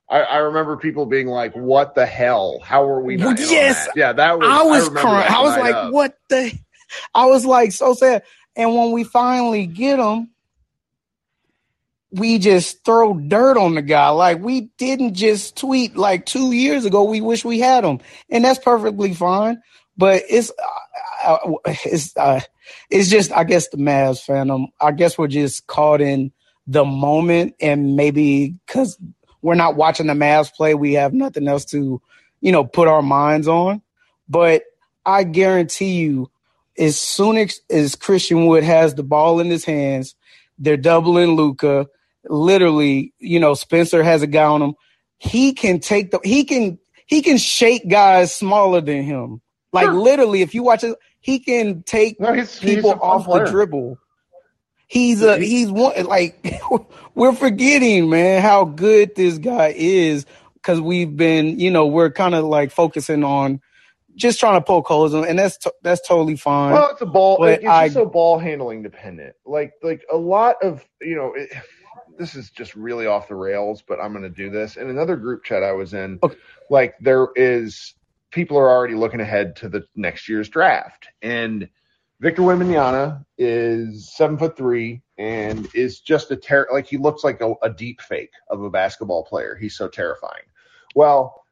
[0.08, 2.60] I, I remember people being like, "What the hell?
[2.64, 3.86] How are we not?" Yes.
[3.86, 4.48] that?" yeah, that was.
[4.48, 5.32] I was remember crying.
[5.32, 5.92] I was like, up.
[5.92, 6.52] what the?
[7.14, 8.24] I was like so sad.
[8.56, 10.30] And when we finally get him,
[12.10, 14.08] we just throw dirt on the guy.
[14.08, 17.04] Like we didn't just tweet like two years ago.
[17.04, 19.62] We wish we had him, and that's perfectly fine.
[19.96, 20.50] But it's
[21.24, 22.40] uh, uh, it's uh,
[22.90, 24.66] it's just I guess the Mavs fandom.
[24.80, 26.32] I guess we're just caught in
[26.70, 28.98] the moment, and maybe because
[29.42, 32.00] we're not watching the Mavs play, we have nothing else to
[32.40, 33.82] you know put our minds on.
[34.28, 34.62] But
[35.04, 36.30] I guarantee you,
[36.78, 40.14] as soon as, as Christian Wood has the ball in his hands,
[40.58, 41.88] they're doubling Luka.
[42.28, 44.74] Literally, you know, Spencer has a guy on him.
[45.18, 49.40] He can take the he can he can shake guys smaller than him.
[49.72, 53.24] Like literally, if you watch it, he can take No, he's, he's people fun off
[53.24, 53.44] player.
[53.44, 53.98] the dribble.
[54.90, 56.60] He's a he's one like
[57.14, 62.34] we're forgetting, man, how good this guy is because we've been, you know, we're kind
[62.34, 63.60] of like focusing on
[64.16, 66.72] just trying to poke holes, in, and that's to, that's totally fine.
[66.72, 67.38] Well, it's a ball.
[67.38, 69.36] But it's I- just so ball handling dependent.
[69.46, 71.34] Like like a lot of you know.
[71.34, 71.50] It,
[72.18, 74.76] this is just really off the rails, but I'm going to do this.
[74.76, 76.36] In another group chat I was in, Okay.
[76.68, 77.94] like there is
[78.30, 81.68] people are already looking ahead to the next year's draft, and
[82.20, 86.68] Victor Wembanyama is seven foot three and is just a terror.
[86.70, 89.56] like he looks like a, a deep fake of a basketball player.
[89.58, 90.44] He's so terrifying.
[90.94, 91.44] Well,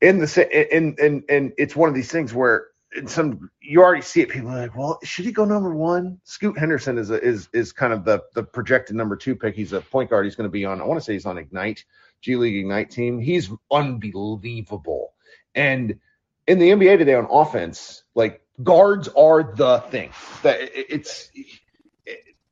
[0.00, 4.02] in the in in and it's one of these things where in some you already
[4.02, 4.28] see it.
[4.28, 6.20] People are like, well, should he go number one?
[6.22, 9.56] Scoot Henderson is a, is is kind of the the projected number two pick.
[9.56, 10.24] He's a point guard.
[10.24, 10.80] He's going to be on.
[10.80, 11.84] I want to say he's on Ignite
[12.20, 13.18] G League Ignite team.
[13.18, 15.14] He's unbelievable.
[15.54, 15.98] And
[16.46, 20.10] in the NBA today on offense, like guards are the thing.
[20.42, 21.30] That it's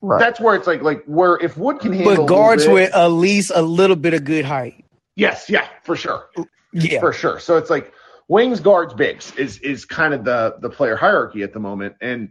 [0.01, 0.19] right.
[0.19, 3.07] that's where it's like like where if Wood can handle But guards bit- with at
[3.09, 4.85] least a little bit of good height.
[5.17, 6.29] yes, yeah, for sure.
[6.73, 7.01] Yeah.
[7.01, 7.41] for sure.
[7.41, 7.93] So it's like
[8.29, 11.97] wings, guards, bigs is is kind of the the player hierarchy at the moment.
[12.01, 12.31] And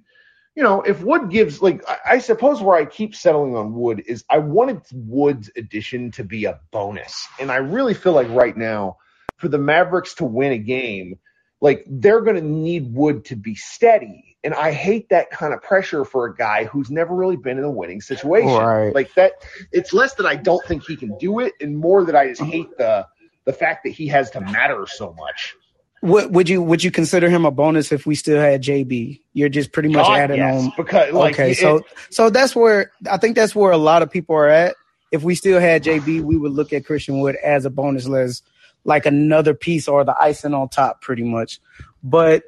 [0.55, 4.03] you know, if Wood gives like I, I suppose where I keep settling on Wood
[4.07, 8.55] is I wanted Wood's addition to be a bonus, and I really feel like right
[8.57, 8.97] now
[9.37, 11.17] for the Mavericks to win a game,
[11.61, 14.37] like they're going to need Wood to be steady.
[14.43, 17.65] And I hate that kind of pressure for a guy who's never really been in
[17.65, 18.49] a winning situation.
[18.49, 18.95] Right.
[18.95, 19.33] Like that,
[19.73, 22.41] it's less that I don't think he can do it, and more that I just
[22.41, 23.05] hate the
[23.45, 25.55] the fact that he has to matter so much.
[26.01, 29.19] Would, would you would you consider him a bonus if we still had JB?
[29.33, 30.73] You're just pretty much God, adding yes, on.
[30.77, 34.09] because like okay, it- so so that's where I think that's where a lot of
[34.09, 34.75] people are at.
[35.11, 38.41] If we still had JB, we would look at Christian Wood as a bonus, as
[38.89, 41.61] like another piece or the icing on top, pretty much.
[42.03, 42.43] But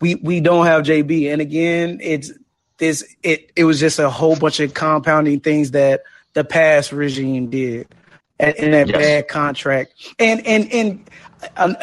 [0.00, 2.32] we we don't have JB, and again, it's
[2.78, 6.02] this it it was just a whole bunch of compounding things that
[6.34, 7.88] the past regime did,
[8.40, 8.94] and, and that Yes.
[8.94, 11.10] bad contract, and and and.
[11.56, 11.76] um,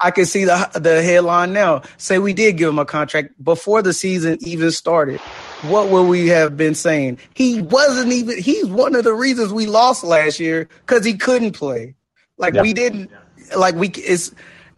[0.00, 1.82] I can see the the headline now.
[1.98, 5.22] Say we did give him a contract before the season even started.
[5.62, 7.18] What would we have been saying?
[7.34, 8.38] He wasn't even.
[8.38, 11.96] He's one of the reasons we lost last year because he couldn't play.
[12.38, 12.62] Like Yeah.
[12.62, 13.10] we didn't.
[13.56, 13.88] Like we.
[13.88, 14.32] It's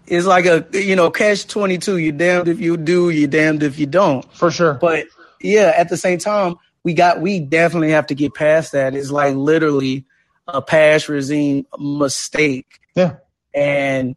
[0.07, 1.97] it's like a you know catch twenty two.
[1.99, 3.11] You're damned if you do.
[3.11, 4.25] You're damned if you don't.
[4.35, 4.75] for sure.
[4.75, 5.07] But
[5.41, 8.95] yeah, at the same time, we got we definitely have to get past that.
[8.95, 10.05] It's like literally
[10.49, 12.67] a pass regime mistake.
[12.95, 13.17] Yeah.
[13.55, 14.17] And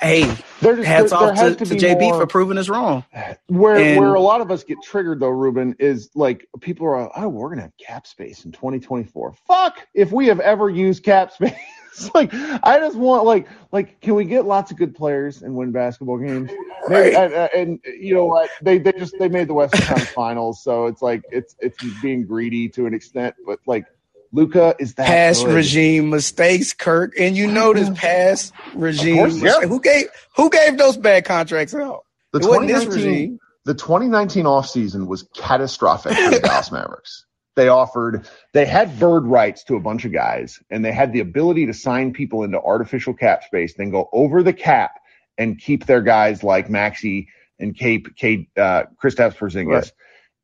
[0.00, 0.22] hey,
[0.60, 3.04] There just, hats there, off there to, to, to JB more- for proving us wrong.
[3.48, 7.10] where and- where a lot of us get triggered though, Ruben, is like people are
[7.18, 9.34] oh we're gonna have cap space in 2024.
[9.48, 11.52] Fuck if we have ever used cap space.
[12.14, 15.72] like I just want like like can we get lots of good players and win
[15.72, 16.50] basketball games?
[16.88, 17.32] Maybe, Right.
[17.32, 20.86] and, and you know what they they just they made the Western Conference Finals, so
[20.86, 23.84] it's like it's it's being greedy to an extent, but like
[24.32, 25.54] Luka is that Pass good.
[25.54, 29.16] regime mistakes, Kirk, and you know this pass regime.
[29.18, 29.60] course, yeah.
[29.60, 32.04] Who gave who gave those bad contracts out?
[32.32, 33.38] The It wasn't this 2019 regime.
[33.66, 37.26] the 2019 offseason was catastrophic for the Dallas Mavericks.
[37.54, 41.20] They offered they had bird rights to a bunch of guys and they had the
[41.20, 45.00] ability to sign people into artificial cap space then go over the cap
[45.38, 47.26] and keep their guys like maxi
[47.58, 49.72] and cape kate uh Kristaps Porzingis.
[49.72, 49.92] Right.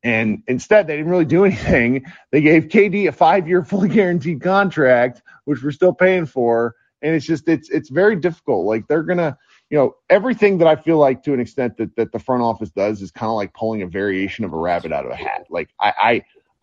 [0.02, 5.22] and instead they didn't really do anything they gave kd a five-year fully guaranteed contract
[5.44, 9.36] which we're still paying for and it's just it's it's very difficult like they're gonna
[9.70, 12.70] you know everything that i feel like to an extent that that the front office
[12.70, 15.46] does is kind of like pulling a variation of a rabbit out of a hat
[15.50, 16.22] like I i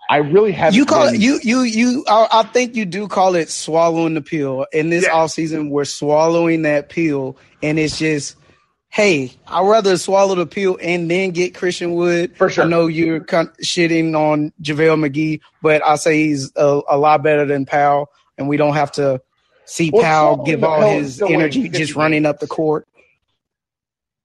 [0.10, 0.76] i really haven't.
[0.76, 2.06] You call been- it you you you.
[2.08, 4.66] I, I think you do call it swallowing the pill.
[4.72, 5.14] In this Yeah.
[5.14, 8.36] off season, we're swallowing that pill, and it's just,
[8.90, 12.36] hey, I'd rather swallow the pill and then get Christian Wood.
[12.38, 12.64] For sure.
[12.66, 17.24] I know you're con- shitting on JaVale McGee, but I say he's a, a lot
[17.24, 19.22] better than Powell, and we don't have to
[19.66, 22.88] see Well, Powell give all his is still winning energy just running up the court.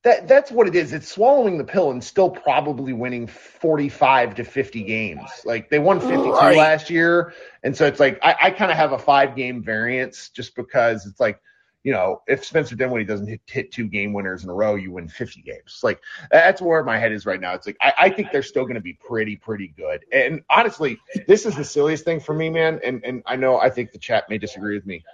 [0.03, 0.93] That that's what it is.
[0.93, 5.43] It's swallowing the pill and still probably winning 45 to 50 games.
[5.45, 6.57] Like they won 52 Right.
[6.57, 7.35] last year.
[7.63, 11.05] And so it's like I, I kind of have a five game variance just because
[11.05, 11.41] it's like,
[11.83, 14.93] you know, if Spencer Dinwiddie doesn't hit, hit two game winners in a row, you
[14.93, 15.81] win 50 games.
[15.83, 17.53] Like that's where my head is right now.
[17.55, 20.05] It's like I, I think they're still going to be pretty, pretty good.
[20.13, 22.81] And honestly, this is the silliest thing for me, man.
[22.85, 25.05] And and I know I think the chat may disagree with me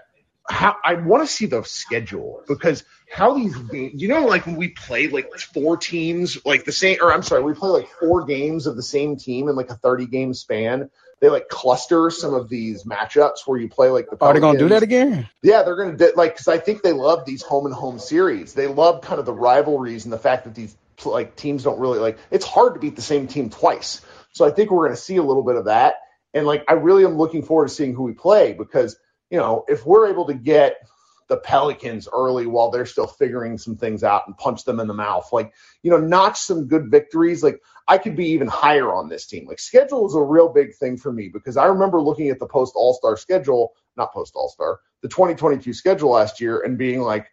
[0.48, 4.56] how I want to see the schedule because how these games, you know, like when
[4.56, 8.24] we play like four teams, like the same, or I'm sorry, we play like four
[8.24, 10.90] games of the same team in like a 30 game span.
[11.20, 14.18] They like cluster some of these matchups where you play like the.
[14.20, 15.28] Oh, Are they going to do that again?
[15.42, 17.98] Yeah, they're going to do, like because I think they love these home and home
[17.98, 18.52] series.
[18.52, 21.98] They love kind of the rivalries and the fact that these like teams don't really
[21.98, 22.18] like.
[22.30, 24.02] It's hard to beat the same team twice.
[24.32, 25.94] So I think we're going to see a little bit of that.
[26.34, 28.96] And like I really am looking forward to seeing who we play because
[29.30, 30.76] you know if we're able to get
[31.28, 34.94] the Pelicans early while they're still figuring some things out and punch them in the
[34.94, 35.52] mouth, like
[35.82, 37.42] you know notch some good victories.
[37.42, 39.46] Like I could be even higher on this team.
[39.46, 42.46] Like schedule is a real big thing for me because I remember looking at the
[42.46, 47.00] post All Star schedule, not post All Star, the 2022 schedule last year, and being
[47.00, 47.28] like,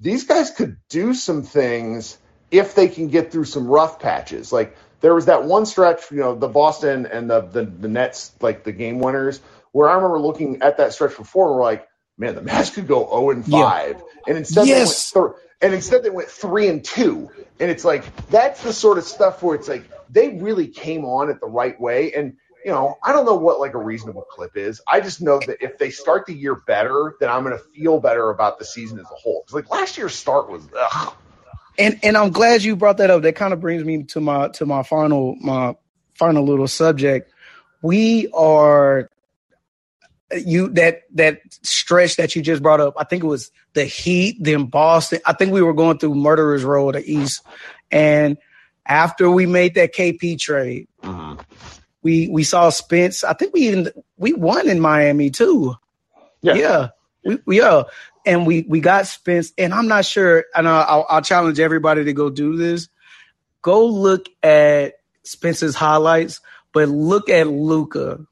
[0.00, 2.18] these guys could do some things
[2.50, 4.52] if they can get through some rough patches.
[4.52, 8.32] Like there was that one stretch, you know, the Boston and the the, the Nets,
[8.40, 9.40] like the game winners,
[9.74, 12.88] where I remember looking at that stretch before, and we're like, man, the Mavs could
[12.88, 14.70] go 0 and 5, and instead Yes.
[14.70, 18.72] they went th- and instead they went three and two, and it's like that's the
[18.72, 22.38] sort of stuff where it's like they really came on it the right way, and
[22.64, 24.82] you know, I don't know what like a reasonable clip is.
[24.88, 28.00] I just know that if they start the year better, then I'm going to feel
[28.00, 29.44] better about the season as a whole.
[29.44, 31.14] 'Cause, like last year's start was, ugh.
[31.78, 33.22] and and I'm glad you brought that up.
[33.22, 35.76] That kind of brings me to my to my final my
[36.14, 37.32] final little subject.
[37.82, 39.10] We are
[40.38, 42.94] you that that stretch that you just brought up.
[42.96, 45.20] I think it was the Heat, then Boston.
[45.26, 47.42] I think we were going through Murderers Row the East,
[47.90, 48.36] and
[48.86, 51.36] after we made that KP trade, uh-huh.
[52.02, 53.24] we we saw Spence.
[53.24, 55.74] I think we even we won in Miami too.
[56.42, 56.54] Yeah.
[56.54, 56.88] yeah,
[57.24, 57.86] we, we are,
[58.26, 59.52] and we we got Spence.
[59.56, 60.44] And I'm not sure.
[60.54, 62.88] And I'll, I'll challenge everybody to go do this.
[63.62, 66.40] Go look at Spence's highlights,
[66.72, 68.26] but look at Luka.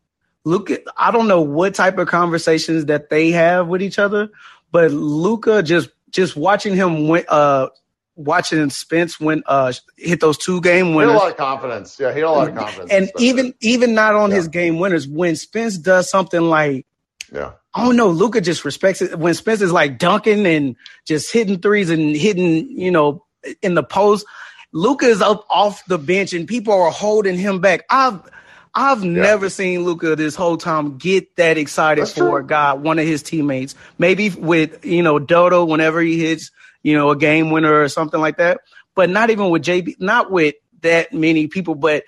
[0.47, 4.29] At I don't know what type of conversations that they have with each other,
[4.73, 7.69] but Luka just just watching him win, uh
[8.17, 11.13] watching Spence win uh hit those two game winners.
[11.13, 11.97] he had a lot of confidence.
[11.99, 12.91] Yeah, he had a lot of confidence.
[12.91, 13.27] and especially.
[13.29, 14.37] even even not on Yeah.
[14.37, 16.87] his game winners when Spence does something like
[17.33, 20.77] yeah, I don't know, Luka just respects it when Spence is like dunking and
[21.07, 23.25] just hitting threes and hitting, you know,
[23.63, 24.27] in the post.
[24.75, 27.85] Luka is up off the bench and people are holding him back.
[27.89, 28.21] I've
[28.75, 32.37] I've never seen Luka this whole time get that excited That's for true.
[32.37, 33.75] a guy, one of his teammates.
[33.99, 36.51] Maybe with you know Dodo whenever he hits,
[36.83, 38.61] you know, a game winner or something like that.
[38.95, 41.75] But not even with JB, not with that many people.
[41.75, 42.05] But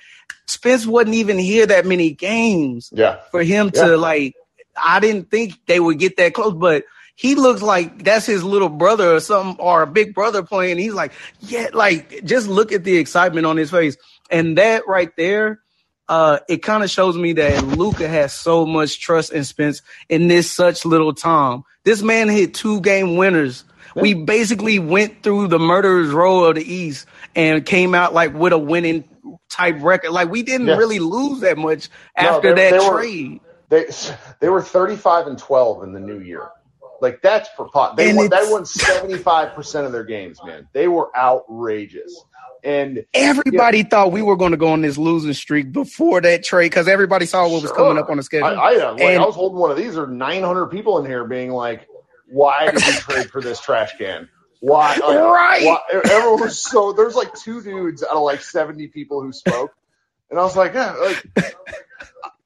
[0.46, 3.20] Spence wasn't even here that many games yeah.
[3.30, 3.84] for him Yeah.
[3.84, 4.34] to like
[4.82, 6.84] I didn't think they would get that close, but
[7.14, 10.78] he looks like that's his little brother or something or a big brother playing.
[10.78, 13.96] He's like, yeah, like just look at the excitement on his face.
[14.30, 15.60] And that right there,
[16.08, 20.28] uh, it kind of shows me that Luka has so much trust in Spence in
[20.28, 21.64] this such little time.
[21.84, 23.64] This man hit two game winners.
[23.96, 28.52] We basically went through the murderer's row of the East and came out like with
[28.52, 29.04] a winning
[29.48, 30.10] type record.
[30.10, 30.76] Like we didn't Yeah.
[30.76, 31.88] really lose that much
[32.20, 33.40] No, after they- that they were- trade.
[33.70, 33.86] They
[34.40, 36.48] they were 35 and 12 in the new year.
[37.00, 37.96] Like that's for pot.
[37.96, 40.68] They And won, they won 75 percent of their games, man.
[40.72, 42.24] They were outrageous.
[42.64, 46.70] And Everybody thought we were going to go on this losing streak before that trade
[46.70, 47.74] because everybody saw what was Sure.
[47.76, 48.48] coming up on the schedule.
[48.48, 49.94] I, I, like, And- I was holding one of these.
[49.94, 51.86] There are 900 people in here being like,
[52.28, 54.28] "Why did we trade for this trash can?
[54.60, 55.62] Why?" Like, Right.
[55.64, 56.92] why- Everyone was so.
[56.94, 59.70] There's like two dudes out of like 70 people who spoke,
[60.30, 61.54] and I was like, "Yeah, like."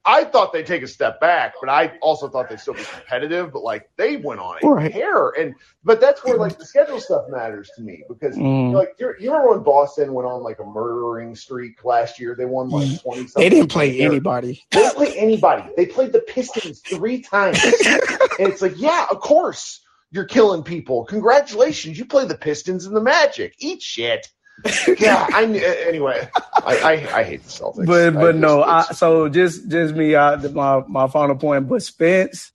[0.09, 3.51] I- thought they'd take a step back, but I also thought they'd still be competitive.
[3.53, 4.91] But like they went on a Right.
[4.91, 8.73] tear, and but that's where like the schedule stuff matters to me because Mm.
[8.73, 12.35] like you you remember when Boston went on like a murdering streak last year?
[12.35, 13.23] They won like twenty.
[13.23, 13.33] Mm.
[13.33, 14.63] They didn't play anybody.
[14.71, 15.63] They didn't play anybody.
[15.77, 19.81] They played the Pistons three times, and it's like, yeah, of course
[20.11, 21.05] you're killing people.
[21.05, 23.53] Congratulations, you play the Pistons and the Magic.
[23.59, 24.27] Eat shit.
[24.99, 25.43] Yeah, I
[25.87, 26.29] anyway.
[26.65, 27.85] I, I I hate the Celtics.
[27.85, 30.15] but but no, I, so just just me.
[30.15, 31.67] I, my my final point.
[31.69, 32.51] But Spence,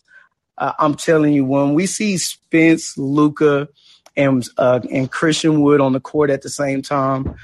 [0.58, 3.68] uh, I'm telling you, when we see Spence, Luka,
[4.16, 7.34] and uh, and Christian Wood on the court at the same time,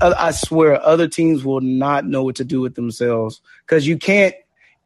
[0.00, 3.96] I, I swear other teams will not know what to do with themselves because you
[3.96, 4.34] can't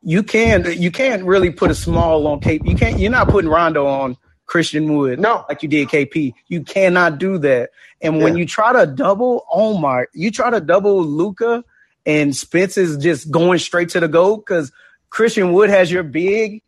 [0.03, 2.69] you can you can't really put a small on KP.
[2.69, 2.99] You can't.
[2.99, 6.33] You're not putting Rondo on Christian Wood no, like you did KP.
[6.49, 7.71] You cannot do that.
[8.01, 11.65] And when you try to double Omar, you try to double Luka,
[12.05, 14.73] and Spence is just going straight to the goal because
[15.11, 16.63] Christian Wood has your big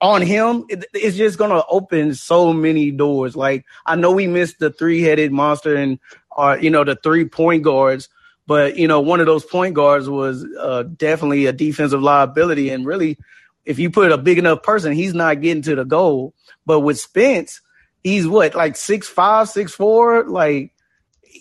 [0.00, 0.64] on him.
[0.68, 3.36] It- it's just gonna open so many doors.
[3.36, 5.98] Like I know we missed the three headed monster and
[6.36, 8.08] uh, you know the three point guards.
[8.46, 12.84] But you know, one of those point guards was uh, definitely a defensive liability, and
[12.84, 13.16] really,
[13.64, 16.34] if you put a big enough person, he's not getting to the goal.
[16.66, 17.60] But with Spence,
[18.02, 20.72] he's what like six five, six four, like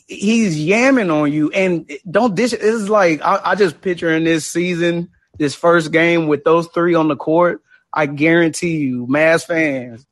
[0.07, 1.51] he's yamming on you.
[1.51, 2.51] And don't dish.
[2.51, 6.67] This is like I, I just picture in this season, this first game with those
[6.67, 7.61] three on the court.
[7.93, 10.05] I guarantee you, Mavs fans,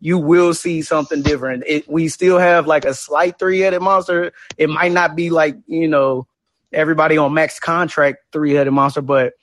[0.00, 1.64] you will see something different.
[1.66, 4.32] It, we still have like a slight three-headed monster.
[4.56, 6.26] It might not be like you know
[6.72, 9.34] everybody on max contract three-headed monster, but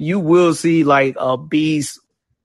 [0.00, 2.00] you will see like a beast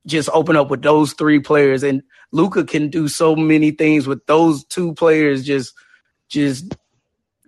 [0.06, 4.26] just open up with those three players, and Luka can do so many things with
[4.26, 5.45] those two players.
[5.45, 5.74] Just,
[6.28, 6.76] just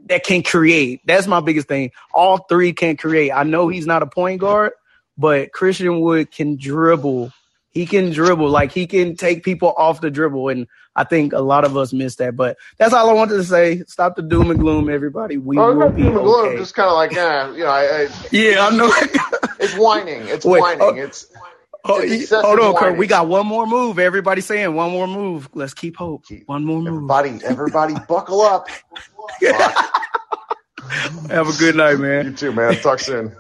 [0.05, 1.01] that can create.
[1.05, 1.91] That's my biggest thing.
[2.13, 3.31] All three can create.
[3.31, 4.71] I know he's not a point guard,
[5.17, 7.33] but Christian Wood can dribble.
[7.71, 8.49] He can dribble.
[8.49, 10.49] Like he can take people off the dribble.
[10.49, 12.35] And I think a lot of us miss that.
[12.37, 13.83] But that's all I wanted to say.
[13.87, 15.37] Stop the doom and gloom, everybody.
[15.39, 16.57] We Oh, will be doom and gloom, okay.
[16.57, 18.91] just kind of like, yeah, you know, I, I, Yeah, I know.
[19.59, 20.27] it's whining.
[20.29, 20.81] It's Wait, whining.
[20.81, 21.27] oh, it's
[21.85, 22.97] Oh, it's y- excessive hold on, Kirk.
[22.97, 23.99] We got one more move.
[23.99, 25.49] Everybody saying one more move.
[25.53, 26.25] Let's keep hope.
[26.45, 27.17] One more move.
[27.17, 28.67] everybody, everybody, buckle up.
[31.29, 32.25] Have a good night, man.
[32.25, 32.79] You too, man.
[32.79, 33.35] Talk soon.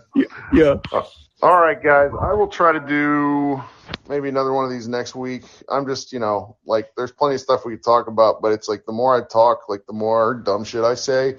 [0.51, 0.75] Yeah.
[0.91, 1.03] Uh,
[1.41, 2.11] all right, guys.
[2.21, 3.61] I will try to do
[4.09, 5.43] maybe another one of these next week.
[5.69, 8.67] I'm just, you know, like there's plenty of stuff we could talk about, but it's
[8.67, 11.37] like the more I talk, like the more dumb shit I say.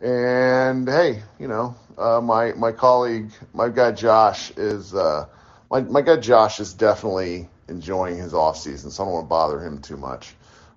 [0.00, 5.26] And hey, you know, uh, my my colleague, my guy Josh is uh,
[5.70, 9.28] my my guy Josh is definitely enjoying his off season, so I don't want to
[9.28, 10.34] bother him too much.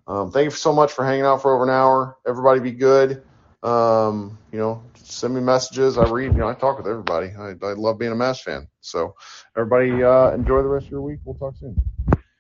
[0.08, 2.18] Um, thank you so much for hanging out for over an hour.
[2.28, 3.24] Everybody be good.
[3.64, 5.98] Um, you know, send me messages.
[5.98, 7.30] I read, you know, I talk with everybody.
[7.38, 8.68] I, I love being a Mavs fan.
[8.82, 9.16] So
[9.58, 11.20] everybody, uh, enjoy the rest of your week.
[11.26, 11.76] We'll talk soon.